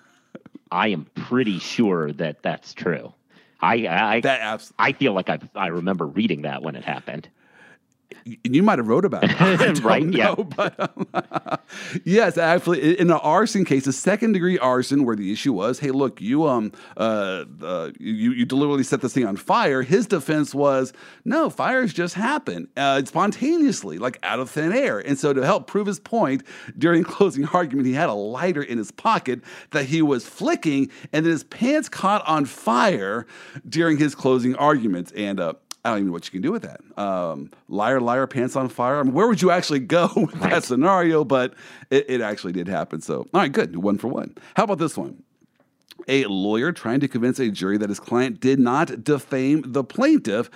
[0.73, 3.13] I am pretty sure that that's true.
[3.61, 7.29] I I That abs- I feel like I I remember reading that when it happened.
[8.25, 9.77] You might have wrote about it.
[9.87, 10.35] Right, yeah.
[10.35, 11.07] but um,
[12.05, 15.91] yes, actually, in an arson case, a second degree arson, where the issue was, hey,
[15.91, 19.83] look, you um uh, uh you you deliberately set this thing on fire.
[19.83, 20.93] His defense was,
[21.25, 24.99] no, fires just happen uh, spontaneously, like out of thin air.
[24.99, 26.43] And so, to help prove his point
[26.79, 29.41] during closing argument, he had a lighter in his pocket
[29.71, 33.27] that he was flicking, and then his pants caught on fire
[33.69, 35.55] during his closing arguments, And uh,
[35.87, 36.81] I don't even know what you can do with that.
[37.01, 38.99] Um, liar, liar, pants on fire.
[38.99, 41.23] I mean, where would you actually go with that scenario?
[41.23, 41.55] But
[41.91, 43.01] it, it actually did happen.
[43.01, 43.77] So, all right, good.
[43.77, 44.35] One for one.
[44.57, 45.23] How about this one?
[46.09, 50.51] A lawyer trying to convince a jury that his client did not defame the plaintiff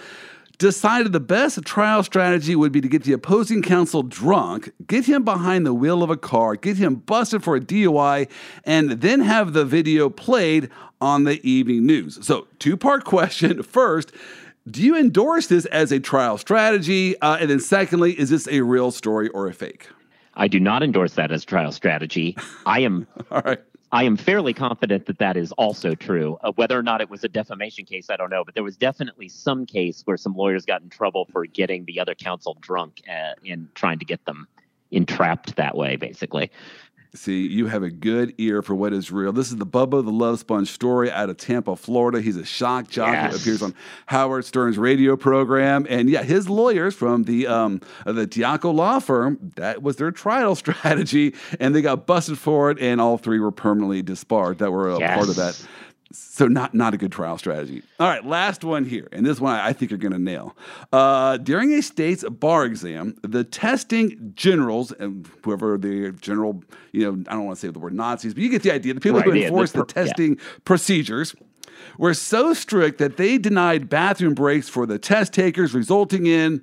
[0.59, 5.25] decided the best trial strategy would be to get the opposing counsel drunk, get him
[5.25, 8.29] behind the wheel of a car, get him busted for a DUI,
[8.65, 10.69] and then have the video played
[11.01, 12.19] on the evening news.
[12.21, 13.63] So, two part question.
[13.63, 14.13] First,
[14.69, 17.21] do you endorse this as a trial strategy?
[17.21, 19.89] Uh, and then, secondly, is this a real story or a fake?
[20.35, 22.37] I do not endorse that as a trial strategy.
[22.67, 23.61] I am All right.
[23.93, 26.39] I am fairly confident that that is also true.
[26.45, 28.77] Uh, whether or not it was a defamation case, I don't know, but there was
[28.77, 33.03] definitely some case where some lawyers got in trouble for getting the other counsel drunk
[33.09, 34.47] uh, and trying to get them
[34.93, 36.53] entrapped that way, basically.
[37.13, 39.33] See, you have a good ear for what is real.
[39.33, 42.21] This is the Bubba the Love Sponge story out of Tampa, Florida.
[42.21, 43.75] He's a shock jock who appears on
[44.07, 49.01] Howard Stern's radio program, and yeah, his lawyers from the um, uh, the Diaco law
[49.01, 53.41] firm that was their trial strategy, and they got busted for it, and all three
[53.41, 54.59] were permanently disbarred.
[54.59, 55.67] That were a part of that.
[56.13, 57.83] So not not a good trial strategy.
[58.01, 60.57] All right, last one here, and this one I think you're going to nail.
[60.93, 67.25] Uh, during a state's bar exam, the testing generals and whoever the general, you know,
[67.29, 68.95] I don't want to say the word Nazis, but you get the idea.
[68.95, 70.07] The people who Right, yeah, the enforce the, per- yeah.
[70.07, 71.35] testing procedures
[71.97, 76.61] were so strict that they denied bathroom breaks for the test takers, resulting in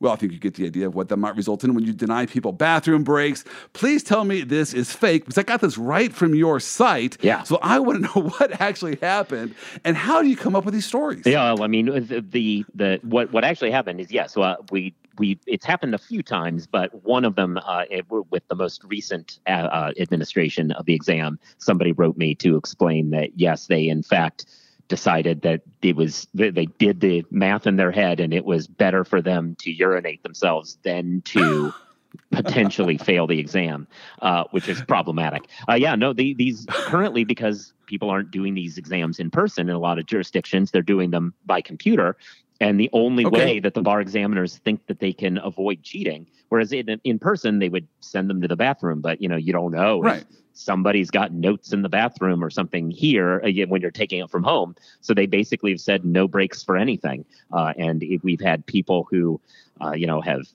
[0.00, 1.92] Well, I think you get the idea of what that might result in when you
[1.92, 3.44] deny people bathroom breaks.
[3.72, 7.16] Please tell me this is fake because I got this right from your site.
[7.22, 7.42] Yeah.
[7.44, 9.54] So I want to know what actually happened
[9.84, 11.26] and how do you come up with these stories?
[11.26, 14.94] Yeah, well, I mean, the the, the what what actually happened is yes, uh, we
[15.18, 18.82] we it's happened a few times, but one of them uh, it, with the most
[18.84, 23.88] recent uh, uh, administration of the exam, somebody wrote me to explain that yes, they
[23.88, 24.46] in fact
[24.88, 29.04] decided that it was they did the math in their head and it was better
[29.04, 31.72] for them to urinate themselves than to
[32.30, 33.86] potentially fail the exam,
[34.22, 35.44] uh, which is problematic.
[35.68, 39.74] Uh, yeah, no, the, these currently because people aren't doing these exams in person in
[39.74, 42.16] a lot of jurisdictions, they're doing them by computer.
[42.60, 43.36] And the only okay.
[43.36, 47.58] way that the bar examiners think that they can avoid cheating, whereas in, in person
[47.58, 51.10] they would send them to the bathroom, but you know you don't know right somebody's
[51.10, 54.76] got notes in the bathroom or something here uh, when you're taking it from home.
[55.00, 57.24] So they basically have said no breaks for anything.
[57.52, 59.40] Uh, and we've had people who,
[59.80, 60.46] uh, you know, have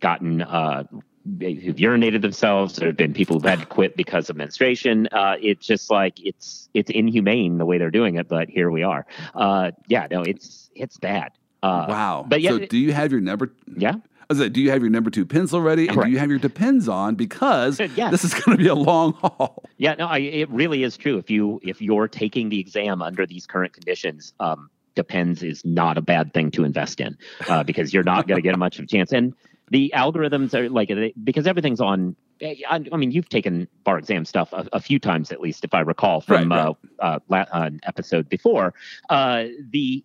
[0.00, 0.84] gotten uh,
[1.24, 2.76] who've urinated themselves.
[2.76, 5.08] There have been people who've had to quit because of menstruation.
[5.10, 8.82] Uh, it's just like it's it's inhumane the way they're doing it, but here we
[8.82, 9.06] are.
[9.34, 11.32] Uh, yeah, no, it's it's bad.
[11.62, 12.26] Uh, wow.
[12.26, 13.52] But yeah, so do you have your number?
[13.76, 13.94] Yeah.
[14.30, 15.88] I was like, do you have your number two pencil ready?
[15.88, 17.16] And do you have your depends on?
[17.16, 18.12] Because yes.
[18.12, 19.64] this is going to be a long haul.
[19.76, 21.18] Yeah, no, I, it really is true.
[21.18, 25.98] If you if you're taking the exam under these current conditions, um, depends is not
[25.98, 28.84] a bad thing to invest in uh, because you're not going to get much of
[28.84, 29.12] a chance.
[29.12, 29.34] And
[29.68, 30.92] the algorithms are like
[31.24, 32.14] because everything's on.
[32.42, 35.80] I, mean, you've taken bar exam stuff a, a, few times at least, if I
[35.80, 36.76] recall from right, right.
[36.98, 38.72] Uh, uh, an episode before.
[39.10, 40.02] Uh, the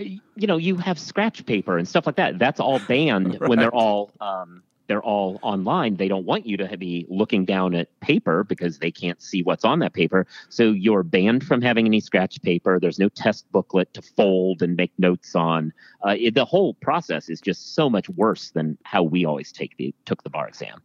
[0.00, 2.38] you know, you have scratch paper and stuff like that.
[2.38, 3.40] That's all banned right.
[3.48, 5.94] when they're all um, they're all online.
[5.94, 9.64] They don't want you to be looking down at paper because they can't see what's
[9.64, 10.26] on that paper.
[10.48, 12.80] So you're banned from having any scratch paper.
[12.80, 15.72] There's no test booklet to fold and make notes on.
[16.04, 19.76] Uh, it, the whole process is just so much worse than how we always take
[19.76, 20.82] the took the bar exam.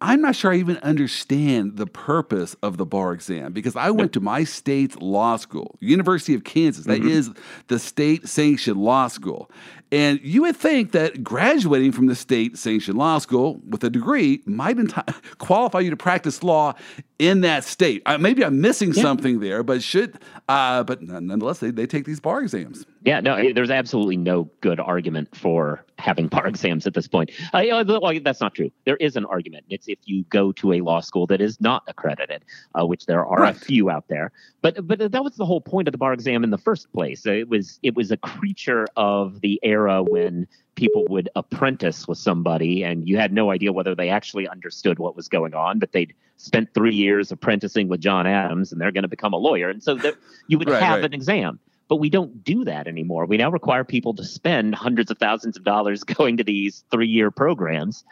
[0.00, 4.12] I'm not sure I even understand the purpose of the bar exam because I went
[4.12, 6.84] to my state's law school, University of Kansas.
[6.84, 7.08] That mm-hmm.
[7.08, 7.32] is
[7.66, 9.50] the state sanctioned law school.
[9.90, 14.42] And you would think that graduating from the state sanctioned law school with a degree
[14.44, 16.74] might enti- qualify you to practice law
[17.18, 18.02] in that state.
[18.06, 19.02] Uh, maybe I'm missing yeah.
[19.02, 22.86] something there, but should, uh, but nonetheless, they, they take these bar exams.
[23.04, 27.30] Yeah, no, there's absolutely no good argument for having bar exams at this point.
[27.52, 28.70] Uh, you know, that's not true.
[28.84, 29.64] There is an argument.
[29.68, 32.44] It's if you go to a law school that is not accredited,
[32.78, 33.56] uh, which there are right.
[33.56, 34.32] a few out there.
[34.62, 37.26] But but that was the whole point of the bar exam in the first place.
[37.26, 40.46] It was it was a creature of the era when
[40.78, 45.16] people would apprentice with somebody and you had no idea whether they actually understood what
[45.16, 49.02] was going on, but they'd spent three years apprenticing with John Adams and they're going
[49.02, 49.68] to become a lawyer.
[49.70, 50.14] And so that
[50.46, 51.06] you would right, have right.
[51.06, 51.58] an exam.
[51.88, 53.26] But we don't do that anymore.
[53.26, 57.08] We now require people to spend hundreds of thousands of dollars going to these three
[57.08, 58.04] year programs.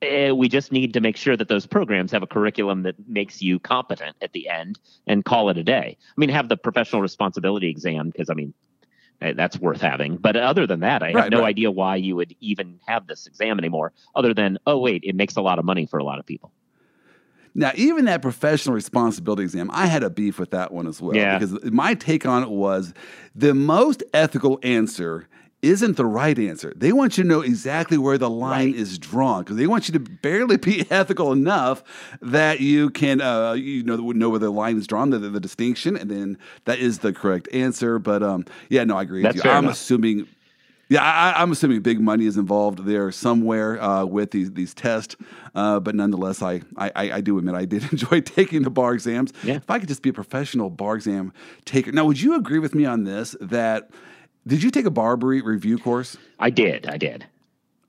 [0.00, 3.42] Uh, we just need to make sure that those programs have a curriculum that makes
[3.42, 5.96] you competent at the end and call it a day.
[6.00, 8.71] I mean, have the professional responsibility exam because, I mean, eh,
[9.22, 10.16] Uh, that's worth having.
[10.16, 11.48] But other than that, I right, have no right.
[11.48, 15.36] idea why you would even have this exam anymore, other than, oh, wait, it makes
[15.36, 16.50] a lot of money for a lot of people.
[17.54, 21.14] Now, even that professional responsibility exam, I had a beef with that one as well.
[21.14, 21.38] Yeah.
[21.38, 22.94] Because my take on it was
[23.34, 25.28] the most ethical answer
[25.62, 26.72] isn't the right answer.
[26.76, 28.74] They want you to know exactly where the line right.
[28.74, 31.84] is drawn because they want you to barely be ethical enough
[32.20, 35.96] that you can, uh, you know, know where the line is drawn, the, the, distinction,
[35.96, 37.98] and then that is the correct answer.
[38.00, 39.50] But um, yeah, no, I agree That's with you.
[39.50, 39.74] I'm enough.
[39.74, 40.26] assuming
[40.88, 45.16] yeah, I, am assuming big money is involved there somewhere uh, with these these tests,
[45.54, 49.32] uh, but nonetheless, I, I I do admit I did enjoy taking the bar exams.
[49.42, 49.54] Yeah.
[49.54, 51.32] If I could just be a professional bar exam
[51.64, 53.34] taker, now would you agree with me on this?
[53.40, 53.90] That
[54.46, 56.16] did you take a BarBri review course?
[56.38, 56.86] I did.
[56.86, 57.26] I did.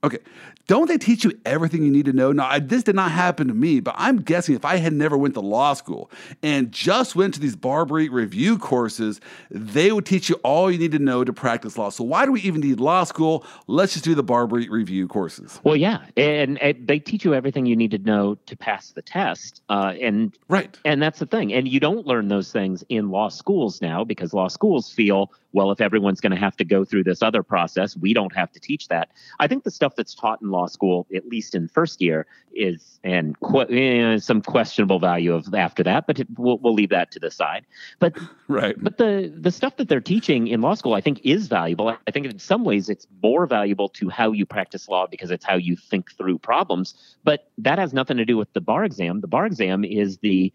[0.02, 0.18] Okay.
[0.66, 2.32] Don't they teach you everything you need to know?
[2.32, 5.16] Now, I, this did not happen to me, but I'm guessing if I had never
[5.16, 6.10] went to law school
[6.42, 10.92] and just went to these BarBri review courses, they would teach you all you need
[10.92, 11.90] to know to practice law.
[11.90, 13.44] So why do we even need law school?
[13.66, 15.60] Let's just do the BarBri review courses.
[15.64, 19.02] Well, yeah, and, and they teach you everything you need to know to pass the
[19.02, 21.52] test, uh, and right, and that's the thing.
[21.52, 25.70] And you don't learn those things in law schools now because law schools feel well,
[25.70, 28.60] if everyone's going to have to go through this other process, we don't have to
[28.60, 29.10] teach that.
[29.38, 33.00] I think the stuff that's taught in law school, at least in first year, is
[33.02, 37.10] and qu- eh, some questionable value of after that, but it, we'll, we'll leave that
[37.10, 37.66] to the side.
[37.98, 38.16] But
[38.48, 41.88] right, but the the stuff that they're teaching in law school, I think, is valuable.
[41.88, 45.44] I think in some ways it's more valuable to how you practice law because it's
[45.44, 46.94] how you think through problems.
[47.24, 49.20] But that has nothing to do with the bar exam.
[49.20, 50.52] The bar exam is the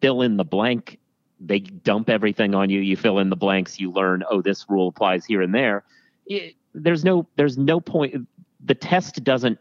[0.00, 0.98] fill in the blank
[1.40, 2.80] they dump everything on you.
[2.80, 3.78] You fill in the blanks.
[3.78, 5.84] You learn, oh, this rule applies here and there.
[6.26, 8.14] It, there's no there's no point.
[8.64, 9.58] The test doesn't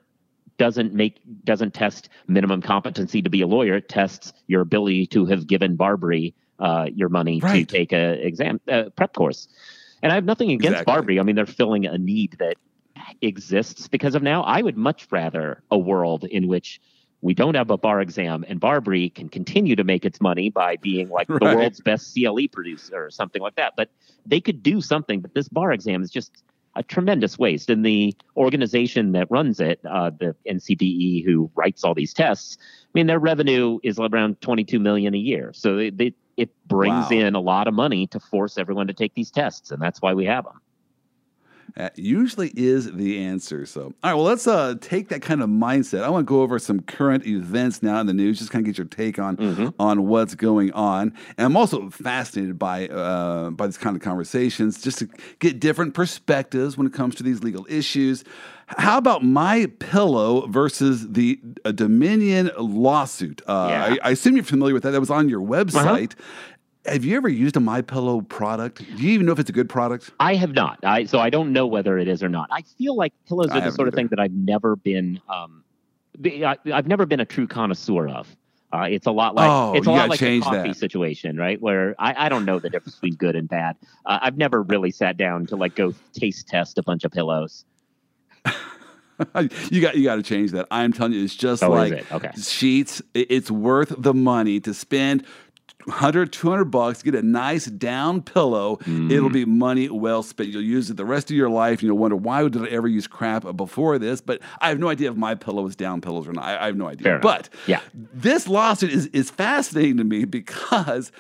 [0.58, 3.76] doesn't make doesn't test minimum competency to be a lawyer.
[3.76, 7.68] It tests your ability to have given BarBri uh, your money Right.
[7.68, 9.48] to take a exam uh, prep course.
[10.02, 11.16] And I have nothing against Exactly.
[11.16, 11.20] BarBri.
[11.20, 12.56] I mean, they're filling a need that
[13.22, 14.44] exists because of now.
[14.44, 16.80] I would much rather a world in which
[17.22, 20.76] we don't have a bar exam and BarBri can continue to make its money by
[20.78, 23.74] being like the world's best CLE producer or something like that.
[23.76, 23.90] But
[24.26, 25.20] they could do something.
[25.22, 26.44] But this bar exam is just
[26.78, 27.70] a tremendous waste.
[27.70, 32.90] And the organization that runs it, uh, the NCBE, who writes all these tests, I
[32.94, 35.52] mean, their revenue is around 22 million a year.
[35.54, 37.18] So they, they, it brings Wow.
[37.18, 40.14] in a lot of money to force everyone to take these tests, and that's why
[40.14, 40.62] we have them.
[41.78, 43.68] That usually is the answer.
[43.68, 46.02] So, all right, well, let's uh, take that kind of mindset.
[46.02, 48.66] I want to go over some current events now in the news, just kind of
[48.66, 49.74] get your take on Mhm.
[49.80, 51.14] on what's going on.
[51.38, 55.94] And I'm also fascinated by uh, by this kind of conversations, just to get different
[55.94, 58.24] perspectives when it comes to these legal issues.
[58.70, 63.42] How about my pillow versus the uh, Dominion lawsuit?
[63.48, 63.84] Uh, Yeah.
[64.04, 64.92] I, I assume you're familiar with that.
[64.92, 66.14] That was on your website.
[66.88, 68.78] Have you ever used a My Pillow product?
[68.78, 70.12] Do you even know if it's a good product?
[70.20, 70.80] I have not.
[70.84, 72.48] I so I don't know whether it is or not.
[72.52, 75.20] I feel like pillows are the sort of thing that I've never been.
[75.30, 75.64] Um,
[76.26, 78.34] I, I've never been a true connoisseur of.
[78.74, 80.76] Uh, it's a lot like Oh, it's a lot like a coffee that.
[80.78, 81.62] situation, right?
[81.62, 83.76] Where I, I don't know the difference between good and bad.
[84.06, 87.66] Uh, I've never really sat down to like go taste test a bunch of pillows.
[89.72, 90.68] you got you got to change that.
[90.70, 92.12] I'm telling you, it's just Oh, like it?
[92.12, 92.32] Okay.
[92.42, 93.02] sheets.
[93.14, 95.26] It's worth the money to spend
[95.86, 98.76] 100, 200 bucks, get a nice down pillow.
[98.84, 99.10] Mm.
[99.12, 100.50] It'll be money well spent.
[100.50, 101.80] You'll use it the rest of your life.
[101.80, 104.20] And you'll wonder why did I ever use crap before this?
[104.20, 106.44] But I have no idea if my pillow is down pillows or not.
[106.44, 107.04] I, I have no idea.
[107.04, 107.22] Fair enough.
[107.24, 107.80] but Yeah.
[107.94, 111.12] this lawsuit is, is fascinating to me because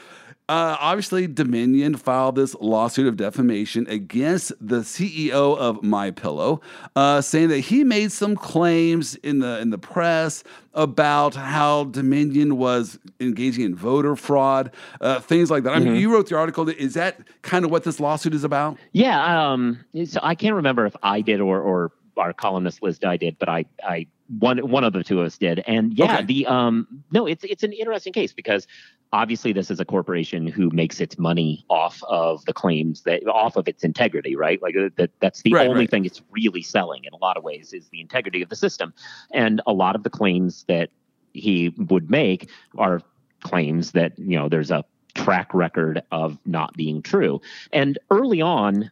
[0.49, 6.61] uh, obviously Dominion filed this lawsuit of defamation against the CEO of My Pillow,
[6.95, 12.57] uh, saying that he made some claims in the in the press about how Dominion
[12.57, 15.73] was engaging in voter fraud, uh, things like that.
[15.73, 16.69] I mean, you wrote the article.
[16.69, 18.77] Is that kind of what this lawsuit is about?
[18.93, 23.17] Yeah, um, so I can't remember if I did or or our columnist Liz Dye
[23.17, 24.07] did, but I I
[24.39, 26.25] one one of the two of us did, and yeah, Okay.
[26.25, 28.67] the um no, it's it's an interesting case because
[29.13, 33.55] obviously this is a corporation who makes its money off of the claims that off
[33.55, 34.61] of its integrity, right?
[34.61, 35.89] Like that that's the Right, only right.
[35.91, 38.93] thing it's really selling in a lot of ways is the integrity of the system,
[39.33, 40.89] and a lot of the claims that
[41.33, 43.01] he would make are
[43.41, 47.39] claims that you know there's a track record of not being true.
[47.73, 48.91] And early on,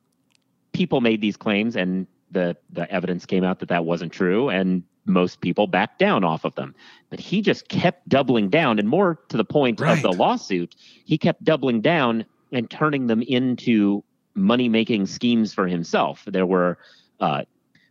[0.73, 4.83] people made these claims, and the the evidence came out that that wasn't true, and
[5.05, 6.73] most people backed down off of them.
[7.09, 11.17] But he just kept doubling down, and more to the point of the lawsuit, he
[11.17, 16.23] kept doubling down and turning them into money making schemes for himself.
[16.25, 16.77] There were
[17.19, 17.43] uh,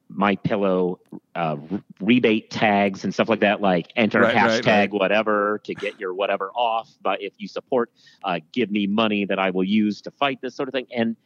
[0.08, 1.00] my pillow
[1.34, 1.56] uh,
[2.00, 4.92] rebate tags and stuff like that like enter Right, right, hashtag right.
[4.92, 7.90] whatever to get your whatever off but if you support
[8.22, 11.16] uh, give me money that i will use to fight this sort of thing and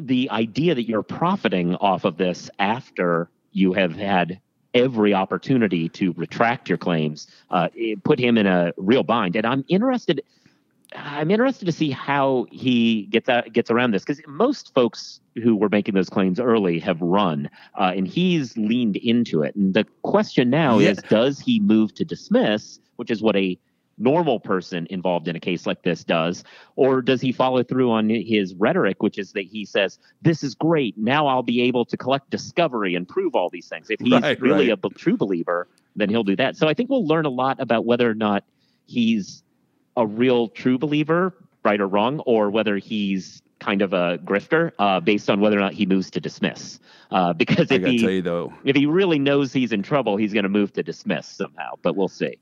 [0.00, 4.40] the idea that you're profiting off of this after you have had
[4.74, 9.46] every opportunity to retract your claims uh, it put him in a real bind and
[9.46, 10.22] i'm interested
[10.94, 15.54] I'm interested to see how he gets out, gets around this because most folks who
[15.56, 19.54] were making those claims early have run, uh, and he's leaned into it.
[19.54, 20.90] And the question now Yeah.
[20.90, 23.56] is, does he move to dismiss, which is what a
[24.00, 26.42] normal person involved in a case like this does,
[26.74, 30.54] or does he follow through on his rhetoric, which is that he says, "This is
[30.54, 30.96] great.
[30.98, 34.40] Now I'll be able to collect discovery and prove all these things." If he's Right,
[34.40, 34.78] really right.
[34.84, 36.56] a b- true believer, then he'll do that.
[36.56, 38.44] So I think we'll learn a lot about whether or not
[38.86, 39.42] he's
[39.96, 41.34] a real true believer,
[41.64, 45.60] right or wrong, or whether he's kind of a grifter uh, based on whether or
[45.60, 46.80] not he moves to dismiss.
[47.10, 50.48] Uh, because if he though, if he really knows he's in trouble, he's going to
[50.48, 51.72] move to dismiss somehow.
[51.82, 52.38] But we'll see.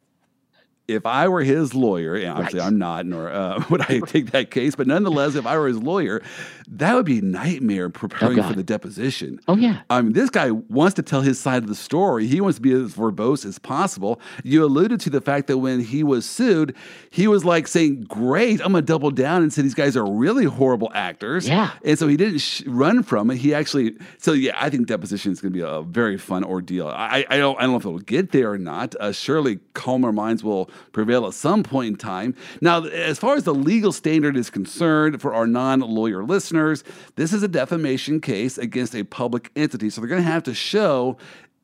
[0.88, 2.66] If I were his lawyer, and obviously Right.
[2.66, 5.78] I'm not, nor uh, would I take that case, but nonetheless, if I were his
[5.78, 6.22] lawyer,
[6.66, 9.38] that would be a nightmare preparing for the deposition.
[9.48, 12.26] Oh yeah, I mean, this guy wants to tell his side of the story.
[12.26, 14.20] He wants to be as verbose as possible.
[14.42, 16.74] You alluded to the fact that when he was sued,
[17.10, 20.10] he was like saying, Great, I'm going to double down and say these guys are
[20.10, 21.46] really horrible actors.
[21.48, 21.70] Yeah.
[21.84, 23.36] And so he didn't sh- run from it.
[23.36, 26.88] He actually, so yeah, I think deposition is going to be a very fun ordeal.
[26.88, 28.94] I, I, don't, I don't know if it'll get there or not.
[28.98, 32.34] Uh, surely calmer minds will prevail at some point in time.
[32.60, 36.84] Now, as far as the legal standard is concerned, for our non lawyer listeners,
[37.16, 39.90] this is a defamation case against a public entity.
[39.90, 41.16] So they're going to have to show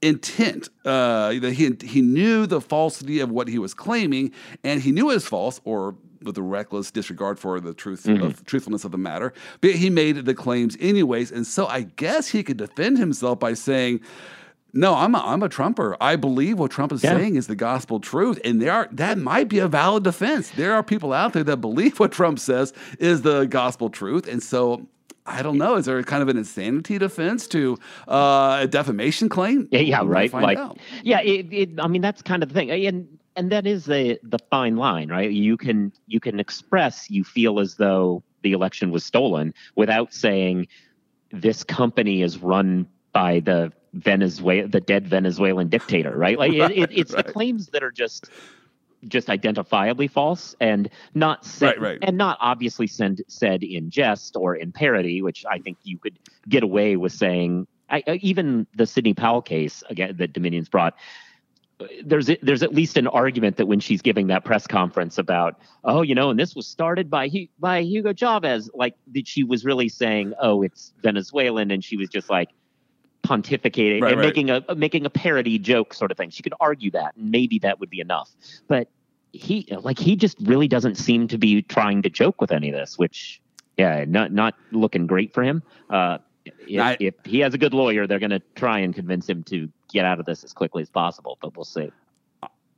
[0.03, 4.93] intent uh, that he, he knew the falsity of what he was claiming and he
[4.93, 8.93] knew it was false or with a reckless disregard for the truth of truthfulness of
[8.93, 12.99] the matter but he made the claims anyways and so i guess he could defend
[12.99, 14.01] himself by saying
[14.75, 15.97] No, I'm a, I'm a Trumper.
[16.01, 17.17] I believe what Trump is Yeah.
[17.17, 20.51] saying is the gospel truth, and there are that might be a valid defense.
[20.51, 24.43] There are people out there that believe what Trump says is the gospel truth, and
[24.43, 24.87] so
[25.27, 25.77] I don't know.
[25.77, 29.69] Is there kind of an insanity defense to uh, a defamation claim?
[29.71, 30.31] Yeah, yeah, right.
[30.33, 30.79] Like, out.
[31.03, 33.07] yeah, it, it, I mean, that's kind of the thing, and
[33.37, 35.31] and that is the the fine line, right?
[35.31, 40.67] You can you can express you feel as though the election was stolen without saying
[41.31, 46.39] this company is run by the Venezuela, the dead Venezuelan dictator, right?
[46.39, 47.27] Like it, it, it's right.
[47.27, 48.29] the claims that are just
[49.07, 51.99] just identifiably false and not said, Right, right.
[52.01, 56.19] and not obviously send, said in jest or in parody, which I think you could
[56.49, 57.67] get away with saying.
[57.91, 60.95] I, I- even the Sidney Powell case again that Dominion's brought.
[61.81, 65.61] uh, There's there's at least an argument that when she's giving that press conference about
[65.85, 67.29] oh you know and this was started by
[67.59, 72.09] by Hugo Chavez like that she was really saying oh it's Venezuelan and she was
[72.09, 72.49] just like
[73.25, 74.27] pontificating Right, and right.
[74.27, 76.31] making a making a parody joke sort of thing.
[76.31, 78.31] She could argue that, and maybe that would be enough.
[78.69, 78.89] But
[79.33, 82.75] he like he just really doesn't seem to be trying to joke with any of
[82.75, 83.41] this, which
[83.77, 85.63] yeah, not not looking great for him.
[85.91, 89.29] Uh, if, I- if he has a good lawyer, they're going to try and convince
[89.29, 91.39] him to get out of this as quickly as possible.
[91.41, 91.91] But we'll see.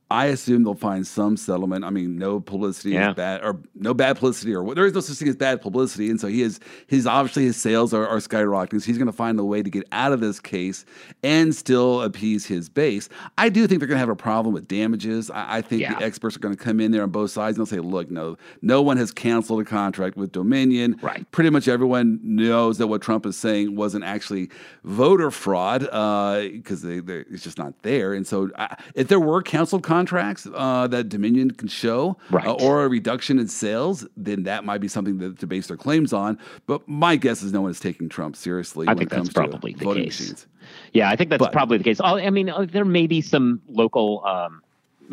[0.09, 1.85] I assume they'll find some settlement.
[1.85, 3.09] I mean, no publicity Yeah.
[3.11, 6.11] is bad, or no bad publicity, or there is no such thing as bad publicity.
[6.11, 8.81] And so he is, his obviously his sales are, are skyrocketing.
[8.81, 10.85] So he's going to find a way to get out of this case
[11.25, 13.09] and still appease his base.
[13.37, 15.29] I do think they're going to have a problem with damages.
[15.29, 15.99] I, I think Yeah.
[15.99, 18.09] the experts are going to come in there on both sides and they'll say, look,
[18.09, 21.01] no, no one has canceled a contract with Dominion.
[21.03, 21.29] Right.
[21.33, 24.51] Pretty much everyone knows that what Trump is saying wasn't actually
[24.85, 28.13] voter fraud uh, because they, they, it's just not there.
[28.15, 32.47] And so, I, if there were canceled contracts uh, that Dominion can show, Right.
[32.47, 35.77] uh, or a reduction in sales, then that might be something that, to base their
[35.77, 36.39] claims on.
[36.67, 38.87] But my guess is no one is taking Trump seriously.
[38.87, 40.21] I when think it comes that's probably to the voting case.
[40.21, 40.47] machines.
[40.93, 42.01] Yeah, I think that's But- probably the case.
[42.03, 44.25] I mean, uh, there may be some local.
[44.27, 44.63] Um,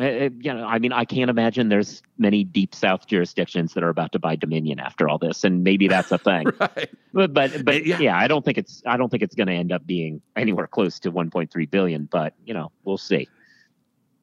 [0.00, 3.84] uh, uh, you know, I mean, I can't imagine there's many deep South jurisdictions that
[3.84, 6.46] are about to buy Dominion after all this, and maybe that's a thing.
[6.58, 6.90] Right.
[7.12, 8.00] But but, but Yeah.
[8.00, 8.18] yeah.
[8.18, 10.98] I don't think it's I don't think it's going to end up being anywhere close
[11.00, 12.08] to 1.3 billion.
[12.10, 13.28] But you know, we'll see.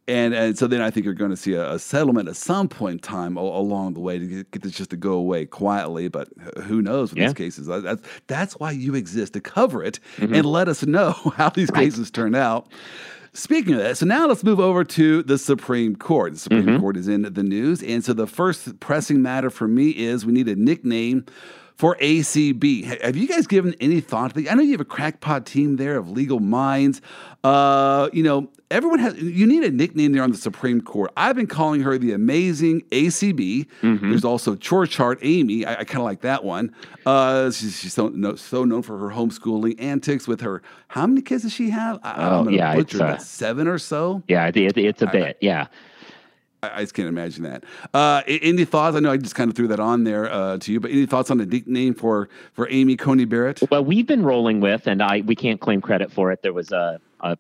[0.08, 2.68] And, and so then I think you're going to see a, a settlement at some
[2.68, 5.46] point in time a- along the way to get, get this just to go away
[5.46, 6.08] quietly.
[6.08, 6.28] But
[6.64, 7.28] who knows with Yeah.
[7.28, 7.68] these cases?
[7.68, 10.36] That's, that's why you exist to cover it Mhm.
[10.38, 11.86] and let us know how these Right.
[11.86, 12.68] cases turn out.
[13.34, 16.34] Speaking of that, so now let's move over to the Supreme Court.
[16.34, 16.80] The Supreme Mhm.
[16.82, 17.82] Court is in the news.
[17.82, 21.26] And so the first pressing matter for me is we need a nickname
[21.78, 22.84] for ACB.
[23.02, 24.50] Have you guys given any thought to the?
[24.50, 27.02] I know you have a crackpot team there of legal minds.
[27.44, 29.16] Uh, you know, everyone has.
[29.22, 31.12] You need a nickname there on the Supreme Court.
[31.18, 33.68] I've been calling her the amazing ACB.
[33.82, 34.00] Mhm.
[34.02, 35.66] There's also Chore Chart Amy.
[35.66, 36.74] I, I kind of like that one.
[37.06, 40.62] Uh, she's, she's so, no, so known for her homeschooling antics with her.
[40.88, 42.00] How many kids does she have?
[42.04, 43.26] I, Oh, yeah, butcher it's, uh.
[43.26, 44.24] Seven or so.
[44.28, 45.38] Yeah, it, it, it's a I- bit.
[45.42, 45.68] Yeah.
[46.64, 47.64] I, just can't imagine that.
[47.92, 48.96] Uh, a- any thoughts?
[48.96, 51.08] I know I just kind of threw that on there uh, to you, but any
[51.08, 53.62] thoughts on the nickname for for Amy Coney Barrett?
[53.72, 56.44] Well, we've been rolling with, and I we can't claim credit for it.
[56.44, 57.36] There was a, a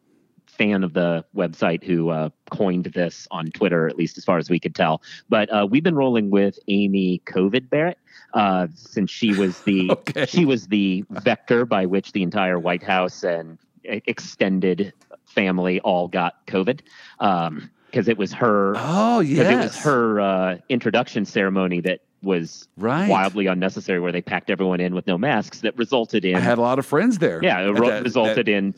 [0.62, 4.47] fan of the website who uh, coined this on Twitter, at least as far as
[4.47, 5.01] we could tell.
[5.28, 7.97] But uh, we've been rolling with Amy COVID Barrett
[8.36, 10.26] uh, since she was the Okay.
[10.28, 14.93] she was the vector by which the entire White House and extended
[15.26, 16.82] family all got COVID.
[17.20, 23.09] Because it was her Oh yes, it was her uh, introduction ceremony that was right.
[23.09, 25.62] wildly unnecessary, where they packed everyone in with no masks.
[25.62, 27.39] That resulted in I had a lot of friends there.
[27.43, 28.76] yeah, it At that- resulted that- in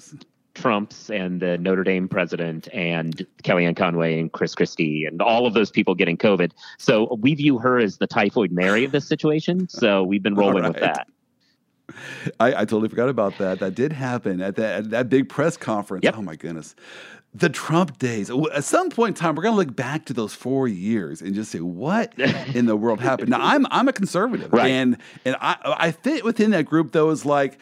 [0.56, 5.54] Trump's and the Notre Dame president and Kellyanne Conway and Chris Christie and all of
[5.54, 6.52] those people getting COVID.
[6.78, 9.68] So we view her as the typhoid Mary of this situation.
[9.68, 11.08] So we've been rolling with that.
[12.40, 13.60] I, I totally forgot about that.
[13.60, 16.04] That did happen at that at that big press conference.
[16.04, 16.16] Yep.
[16.18, 16.76] Oh my goodness.
[17.36, 18.30] The Trump days.
[18.30, 21.34] At some point in time, we're going to look back to those four years and
[21.34, 22.18] just say, "What
[22.56, 24.70] in the world happened?" Now, I'm I'm a conservative, Right.
[24.70, 26.92] and and I I fit within that group.
[26.92, 27.58] Though is like,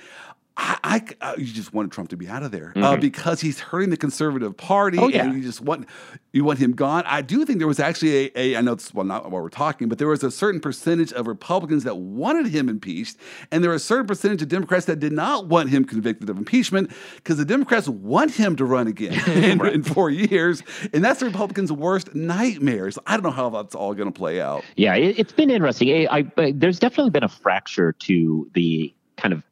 [0.58, 0.78] I,
[1.22, 3.02] I uh, you just wanted Trump to be out of there uh, Mhm.
[3.02, 5.24] because he's hurting the conservative party, Oh, yeah.
[5.24, 5.88] and you just want
[6.34, 7.04] you want him gone.
[7.08, 9.50] I do think there was actually a, a I know it's well not what we're
[9.50, 13.16] talking, but there was a certain percentage of Republicans that wanted him impeached,
[13.50, 16.38] and there was a certain percentage of Democrats that did not want him convicted of
[16.38, 21.22] impeachment because the Democrats want him to run again in, in four years, and that's
[21.22, 23.00] the Republicans' worst nightmares.
[23.08, 24.64] I don't know how that's all going to play out.
[24.76, 25.90] Yeah, it, it's been interesting.
[26.10, 29.44] I, I, I- there's definitely been a fracture to the kind of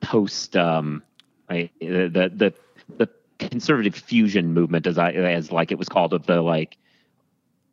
[0.00, 1.02] post um,
[1.48, 2.54] I, the the
[2.96, 6.76] the conservative fusion movement, as I as like it was called, of the like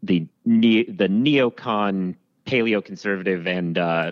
[0.04, 2.16] the ne- the neocon
[2.46, 4.12] paleo conservative and uh,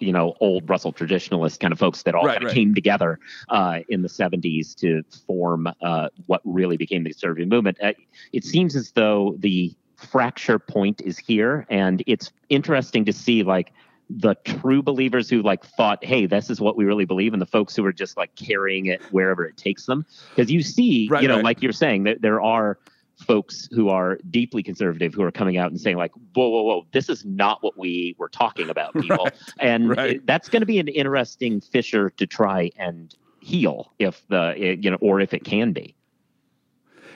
[0.00, 2.54] you know, old Russell traditionalist kind of folks that all Right, kind of right.
[2.54, 7.78] came together uh, in the 70s to form uh, what really became the conservative movement.
[7.82, 7.92] Uh,
[8.32, 13.72] it seems as though the fracture point is here, and it's interesting to see like
[14.10, 17.46] the true believers who like thought, "Hey, this is what we really believe," and the
[17.46, 20.04] folks who are just like carrying it wherever it takes them.
[20.34, 21.44] Because you see, Right, you know, right.
[21.44, 22.78] like you're saying, that there are
[23.16, 26.86] folks who are deeply conservative who are coming out and saying like whoa whoa whoa
[26.90, 29.28] this is not what we were talking about people
[29.60, 30.10] and right.
[30.16, 34.74] it- that's going to be an interesting fissure to try and heal if the eh,
[34.80, 35.94] you know or if it can be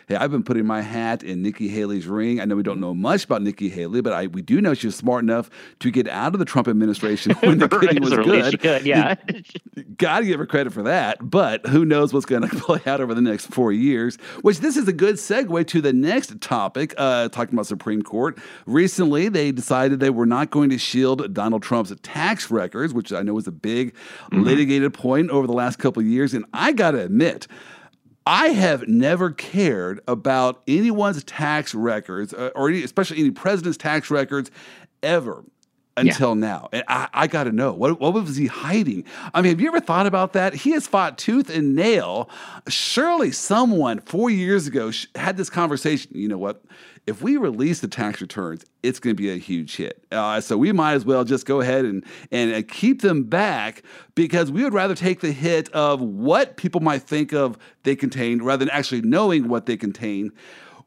[0.09, 2.41] Hey, I've been putting my hat in Nikki Haley's ring.
[2.41, 4.87] I know we don't know much about Nikki Haley, but I we do know she
[4.87, 5.51] was smart enough
[5.81, 8.61] to get out of the Trump administration when the kidding was As good.
[8.61, 9.17] could, yeah
[9.99, 11.19] Got to give her credit for that.
[11.31, 14.17] But who knows what's going to play out over the next four years?
[14.41, 18.39] Which this is a good segue to the next topic, uh, talking about Supreme Court.
[18.65, 23.23] Recently, they decided they were not going to shield Donald Trump's tax records, which I
[23.23, 23.95] know was a big
[24.33, 26.33] litigated point over the last couple of years.
[26.33, 27.47] And I got to admit,
[28.31, 34.11] I have never cared about anyone's tax records, uh, or any, especially any president's tax
[34.11, 34.51] records,
[35.03, 35.45] ever
[35.99, 36.69] until now.
[36.73, 39.05] And I, I got to know what, what was he hiding?
[39.35, 40.55] I mean, have you ever thought about that?
[40.55, 42.29] He has fought tooth and nail.
[42.69, 46.13] Surely someone four years ago had this conversation.
[46.15, 46.63] You know what?
[47.07, 50.05] If we release the tax returns, it's going to be a huge hit.
[50.13, 53.83] Uh, so we might as well just go ahead and, and uh, keep them back
[54.15, 58.43] because we would rather take the hit of what people might think of they contain
[58.43, 60.33] rather than actually knowing what they contain.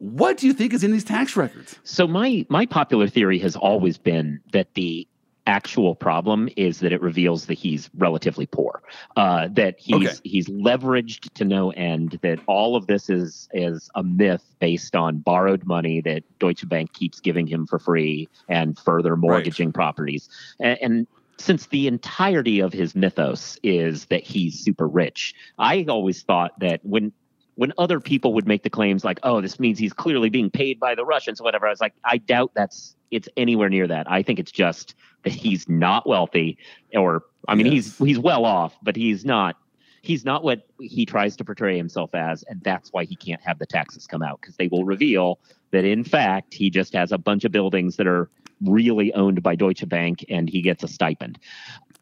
[0.02, 1.78] What do you think is in these tax records?
[1.84, 5.06] So my my popular theory has always been that the
[5.46, 8.82] actual problem is that it reveals that he's relatively poor,
[9.16, 10.16] uh, that he's Okay.
[10.24, 15.18] he's leveraged to no end, that all of this is is a myth based on
[15.18, 20.28] borrowed money that Deutsche Bank keeps giving him for free and further mortgaging properties,
[20.58, 21.06] and, and
[21.38, 26.80] since the entirety of his mythos is that he's super rich, I always thought that
[26.84, 27.12] when
[27.54, 30.80] when other people would make the claims like, "Oh, this means he's clearly being paid
[30.80, 34.10] by the Russians," or whatever, I was like, I doubt that's it's anywhere near that.
[34.10, 34.94] I think it's just
[35.24, 36.56] that he's not wealthy,
[36.94, 39.56] or I mean, he's he's well off, but he's not.
[40.04, 43.60] He's not what he tries to portray himself as, and that's why he can't have
[43.60, 45.38] the taxes come out because they will reveal
[45.70, 48.28] that in fact he just has a bunch of buildings that are
[48.64, 51.38] really owned by Deutsche Bank, and he gets a stipend.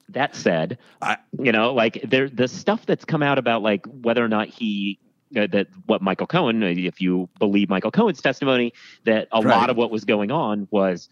[0.08, 4.24] That said, I- you know, like there the stuff that's come out about like whether
[4.24, 4.98] or not he
[5.36, 8.72] uh, that what Michael Cohen, uh, if you believe Michael Cohen's testimony,
[9.04, 9.56] that a Right.
[9.56, 11.08] lot of what was going on was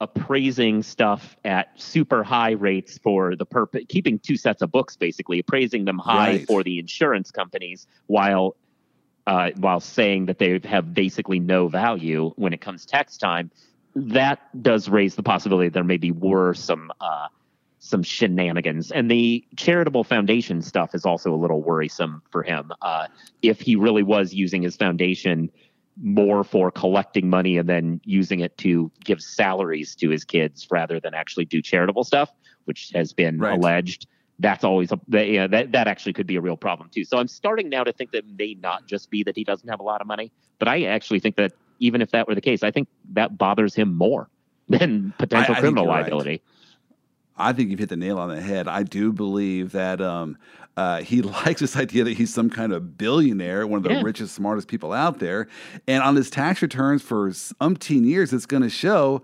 [0.00, 5.38] appraising stuff at super high rates for the purpose, keeping two sets of books, basically
[5.38, 6.46] appraising them high Right.
[6.46, 8.56] for the insurance companies, while
[9.26, 13.50] uh, while saying that they have basically no value when it comes tax time.
[13.94, 17.28] That does raise the possibility that there maybe were some uh,
[17.84, 22.72] some shenanigans, and the charitable foundation stuff is also a little worrisome for him.
[22.80, 23.08] Uh,
[23.42, 25.50] if he really was using his foundation
[26.02, 30.98] more for collecting money and then using it to give salaries to his kids rather
[30.98, 32.30] than actually do charitable stuff,
[32.64, 33.52] which has been Right.
[33.52, 34.06] alleged.
[34.38, 37.04] That's always a that, yeah, that that actually could be a real problem too.
[37.04, 39.78] So I'm starting now to think that may not just be that he doesn't have
[39.78, 42.62] a lot of money, but I actually think that even if that were the case,
[42.62, 44.30] I think that bothers him more
[44.68, 46.10] than potential I think criminal you're right.
[47.36, 48.68] I think you've hit the nail on the head.
[48.68, 50.36] I do believe that um,
[50.76, 54.02] uh, he likes this idea that he's some kind of billionaire, one of the Yeah.
[54.02, 55.48] richest, smartest people out there.
[55.88, 59.22] And on his tax returns for umpteen years, it's going to show.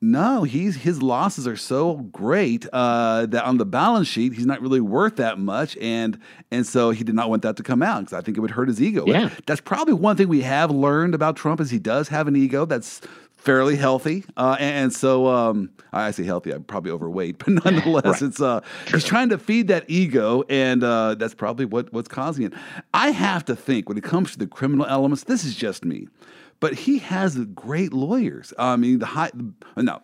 [0.00, 4.60] No, he's his losses are so great uh, that on the balance sheet he's not
[4.62, 6.20] really worth that much, and
[6.52, 8.52] and so he did not want that to come out because I think it would
[8.52, 9.04] hurt his ego.
[9.08, 9.30] Yeah.
[9.48, 12.64] that's probably one thing we have learned about Trump is he does have an ego
[12.64, 13.00] that's
[13.38, 18.22] fairly healthy, uh, and, so um, I say healthy, I'm probably overweight, but nonetheless, Right.
[18.22, 18.60] it's uh,
[18.90, 22.52] he's trying to feed that ego, and uh, that's probably what what's causing it.
[22.92, 26.08] I have to think when it comes to the criminal elements, this is just me.
[26.60, 28.52] But he has great lawyers.
[28.58, 29.30] I mean, the high,
[29.76, 30.00] no,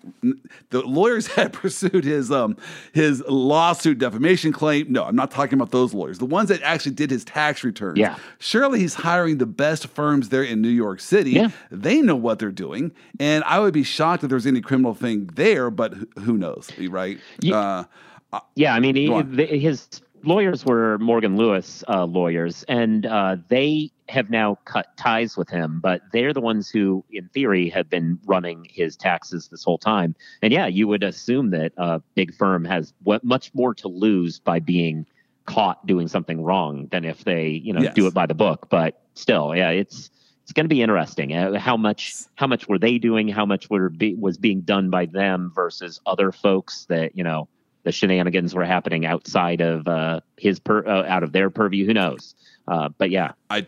[0.70, 2.57] the lawyers that pursued his um
[2.92, 4.92] his lawsuit defamation claim.
[4.92, 6.18] No, I'm not talking about those lawyers.
[6.18, 7.98] The ones that actually did his tax returns.
[7.98, 8.16] Yeah.
[8.38, 11.32] Surely he's hiring the best firms there in New York City.
[11.32, 11.50] Yeah.
[11.72, 15.30] They know what they're doing, and I would be shocked if there's any criminal thing
[15.34, 15.70] there.
[15.70, 17.18] But who- knows, right?
[17.40, 17.84] Yeah.
[18.32, 19.88] Uh, Yeah, I mean, he, the, his
[20.24, 25.80] lawyers were Morgan Lewis uh, lawyers, and uh, they have now cut ties with him.
[25.82, 30.14] But they're the ones who, in theory, have been running his taxes this whole time.
[30.42, 34.38] And yeah, you would assume that a big firm has what much more to lose
[34.38, 35.07] by being
[35.46, 37.94] caught doing something wrong than if they, you know, Yes.
[37.94, 38.68] do it by the book.
[38.70, 40.11] But still, yeah, it's
[40.42, 41.34] it's going to be interesting.
[41.34, 43.28] Uh, how much how much were they doing?
[43.28, 47.48] How much were be, was being done by them versus other folks that you know
[47.84, 51.86] the shenanigans were happening outside of uh, his per, uh, out of their purview.
[51.86, 52.34] Who knows?
[52.66, 53.66] Uh, but yeah, I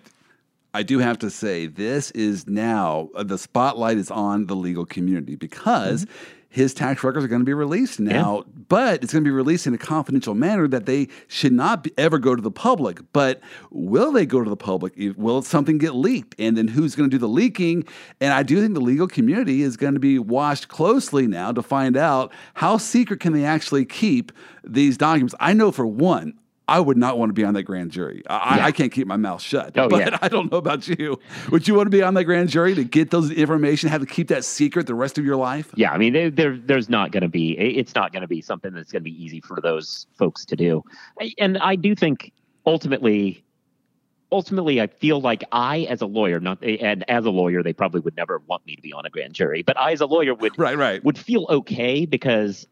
[0.77, 4.85] I do have to say this is now uh, the spotlight is on the legal
[4.85, 6.35] community because mm-hmm.
[6.51, 8.53] his tax records are going to be released now, yeah.
[8.69, 11.93] but it's going to be released in a confidential manner that they should not be,
[11.97, 13.01] ever go to the public.
[13.15, 14.93] But will they go to the public?
[15.17, 16.35] Will something get leaked?
[16.39, 17.85] And then who's going to do the leaking?
[18.21, 21.63] And I do think the legal community is going to be watched closely now to
[21.63, 24.31] find out how secret can they actually keep
[24.63, 25.35] these documents.
[25.41, 26.35] I know for one,
[26.69, 28.25] I would not want to be on that grand jury.
[28.29, 28.67] I, yeah.
[28.67, 29.79] I can't keep my mouth shut.
[29.79, 30.19] Oh, but yeah.
[30.21, 31.19] I don't know about you.
[31.51, 34.07] Would you want to be on that grand jury to get those information, have to
[34.07, 35.71] keep that secret the rest of your life?
[35.77, 37.57] Yeah, I mean, there, there's not going to be.
[37.59, 40.57] It's not going to be something that's going to be easy for those folks to
[40.57, 40.83] do.
[41.39, 42.33] And I do think
[42.67, 43.45] ultimately,
[44.33, 48.01] ultimately, I feel like I, as a lawyer, not and as a lawyer, they probably
[48.01, 49.63] would never want me to be on a grand jury.
[49.63, 51.05] But I, as a lawyer, would right, right.
[51.05, 52.67] would feel okay because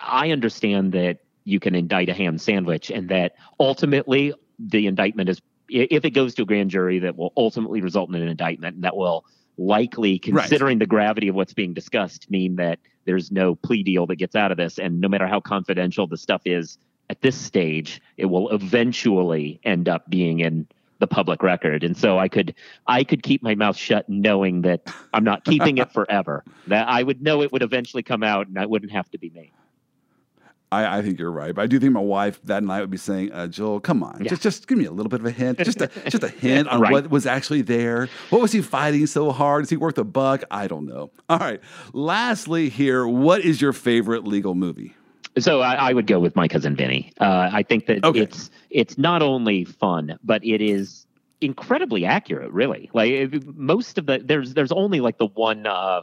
[0.00, 1.18] I understand that
[1.50, 6.34] you can indict a ham sandwich and that ultimately the indictment is if it goes
[6.34, 9.24] to a grand jury that will ultimately result in an indictment and that will
[9.56, 10.80] likely considering right.
[10.80, 14.50] the gravity of what's being discussed mean that there's no plea deal that gets out
[14.50, 14.78] of this.
[14.78, 16.78] And no matter how confidential the stuff is
[17.08, 20.66] at this stage it will eventually end up being in
[20.98, 21.82] the public record.
[21.84, 22.54] And so i could
[22.86, 26.44] i could keep my mouth shut knowing that i'm not keeping it forever.
[26.66, 29.30] That i would know it would eventually come out and it wouldn't have to be
[29.30, 29.52] me
[30.72, 32.96] I, I, think you're right, but I do think my wife that night would be
[32.96, 34.30] saying, uh, "Joel, come on, yeah.
[34.30, 36.68] just just give me a little bit of a hint, just a just a hint
[36.68, 36.92] on right.
[36.92, 38.08] what was actually there.
[38.30, 39.64] What was he fighting so hard?
[39.64, 40.44] Is he worth a buck?
[40.50, 41.60] I don't know." All right.
[41.92, 44.94] Lastly, here, what is your favorite legal movie?
[45.38, 47.12] So I, I would go with my cousin Vinny.
[47.20, 48.20] Uh, I think that okay.
[48.20, 51.06] it's it's not only fun, but it is
[51.40, 52.52] incredibly accurate.
[52.52, 55.66] Really, like most of the there's there's only like the one.
[55.66, 56.02] Uh,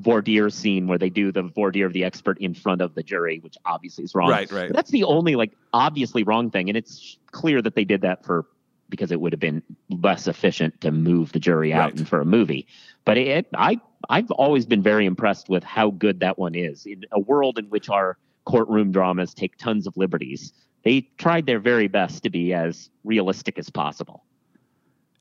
[0.00, 2.94] voir dire scene where they do the voir dire of the expert in front of
[2.94, 4.30] the jury, which obviously is wrong.
[4.30, 4.68] Right, right.
[4.68, 8.24] But that's the only like obviously wrong thing, and it's clear that they did that
[8.24, 8.46] for
[8.88, 11.98] because it would have been less efficient to move the jury out right.
[11.98, 12.66] and for a movie.
[13.04, 17.04] But it, I I've always been very impressed with how good that one is in
[17.12, 20.52] a world in which our courtroom dramas take tons of liberties.
[20.82, 24.24] They tried their very best to be as realistic as possible.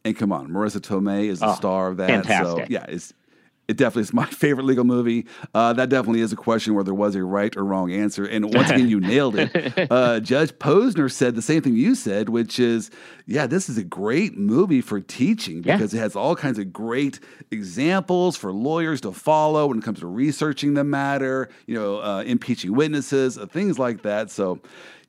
[0.05, 2.09] And come on, Marisa Tomei is the oh, star of that.
[2.09, 2.67] Fantastic.
[2.67, 3.13] So yeah, it's
[3.69, 5.27] it definitely is my favorite legal movie.
[5.53, 8.25] Uh, that definitely is a question where there was a right or wrong answer.
[8.25, 9.49] And once again, you nailed it.
[9.89, 12.91] Uh, Judge Posner said the same thing you said, which is,
[13.25, 15.99] yeah, this is a great movie for teaching because yeah.
[15.99, 17.19] it has all kinds of great
[17.51, 22.23] examples for lawyers to follow when it comes to researching the matter, you know, uh,
[22.25, 24.31] impeaching witnesses, uh, things like that.
[24.31, 24.59] So,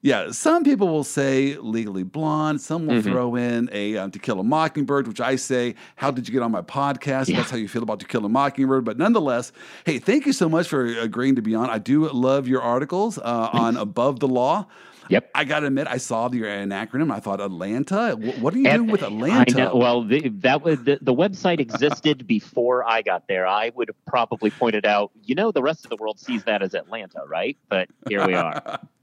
[0.03, 2.61] yeah, some people will say Legally Blonde.
[2.61, 3.11] Some will mm-hmm.
[3.11, 6.43] throw in a um, To Kill a Mockingbird, which I say, how did you get
[6.43, 7.29] on my podcast?
[7.29, 7.37] Yeah.
[7.37, 8.85] That's how you feel about To Kill a Mockingbird.
[8.85, 9.53] But nonetheless,
[9.85, 11.69] hey, thank you so much for agreeing to be on.
[11.69, 14.67] I do love your articles uh, on Above the Law.
[15.11, 15.31] Yep.
[15.35, 17.13] I got to admit, I saw the an acronym.
[17.13, 18.13] I thought Atlanta.
[18.39, 19.73] What are you doing with Atlanta?
[19.75, 23.47] Well, the, that was the, the website existed before I got there.
[23.47, 26.63] I would have probably pointed out, you know, the rest of the world sees that
[26.63, 27.59] as Atlanta, right?
[27.69, 28.81] But here we are.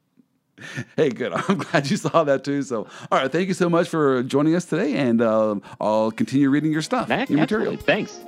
[0.96, 1.34] Hey, good.
[1.48, 2.62] I'm glad you saw that too.
[2.64, 6.50] So, all right, thank you so much for joining us today, and uh, I'll continue
[6.50, 7.78] reading your stuff, your material.
[7.78, 8.20] Thanks.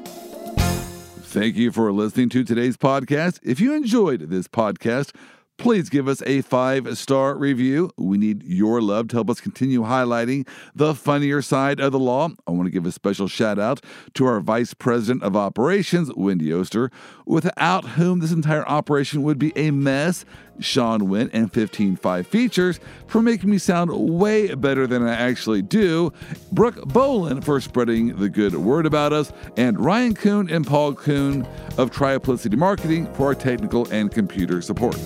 [1.29, 3.39] Thank you for listening to today's podcast.
[3.43, 5.15] If you enjoyed this podcast,
[5.59, 7.91] please give us a five star review.
[7.97, 12.29] We need your love to help us continue highlighting the funnier side of the law.
[12.47, 13.83] I want to give a special shout out
[14.15, 16.89] to our Vice President of Operations, Wendy Oster,
[17.25, 20.25] without whom this entire operation would be a mess.
[20.59, 26.13] Sean Wynn and 15.5 Features for making me sound way better than I actually do,
[26.51, 31.45] Brooke Bolin for spreading the good word about us, and Ryan Kuhn and Paul Kuhn
[31.77, 34.97] of Triplicity Marketing for our technical and computer support.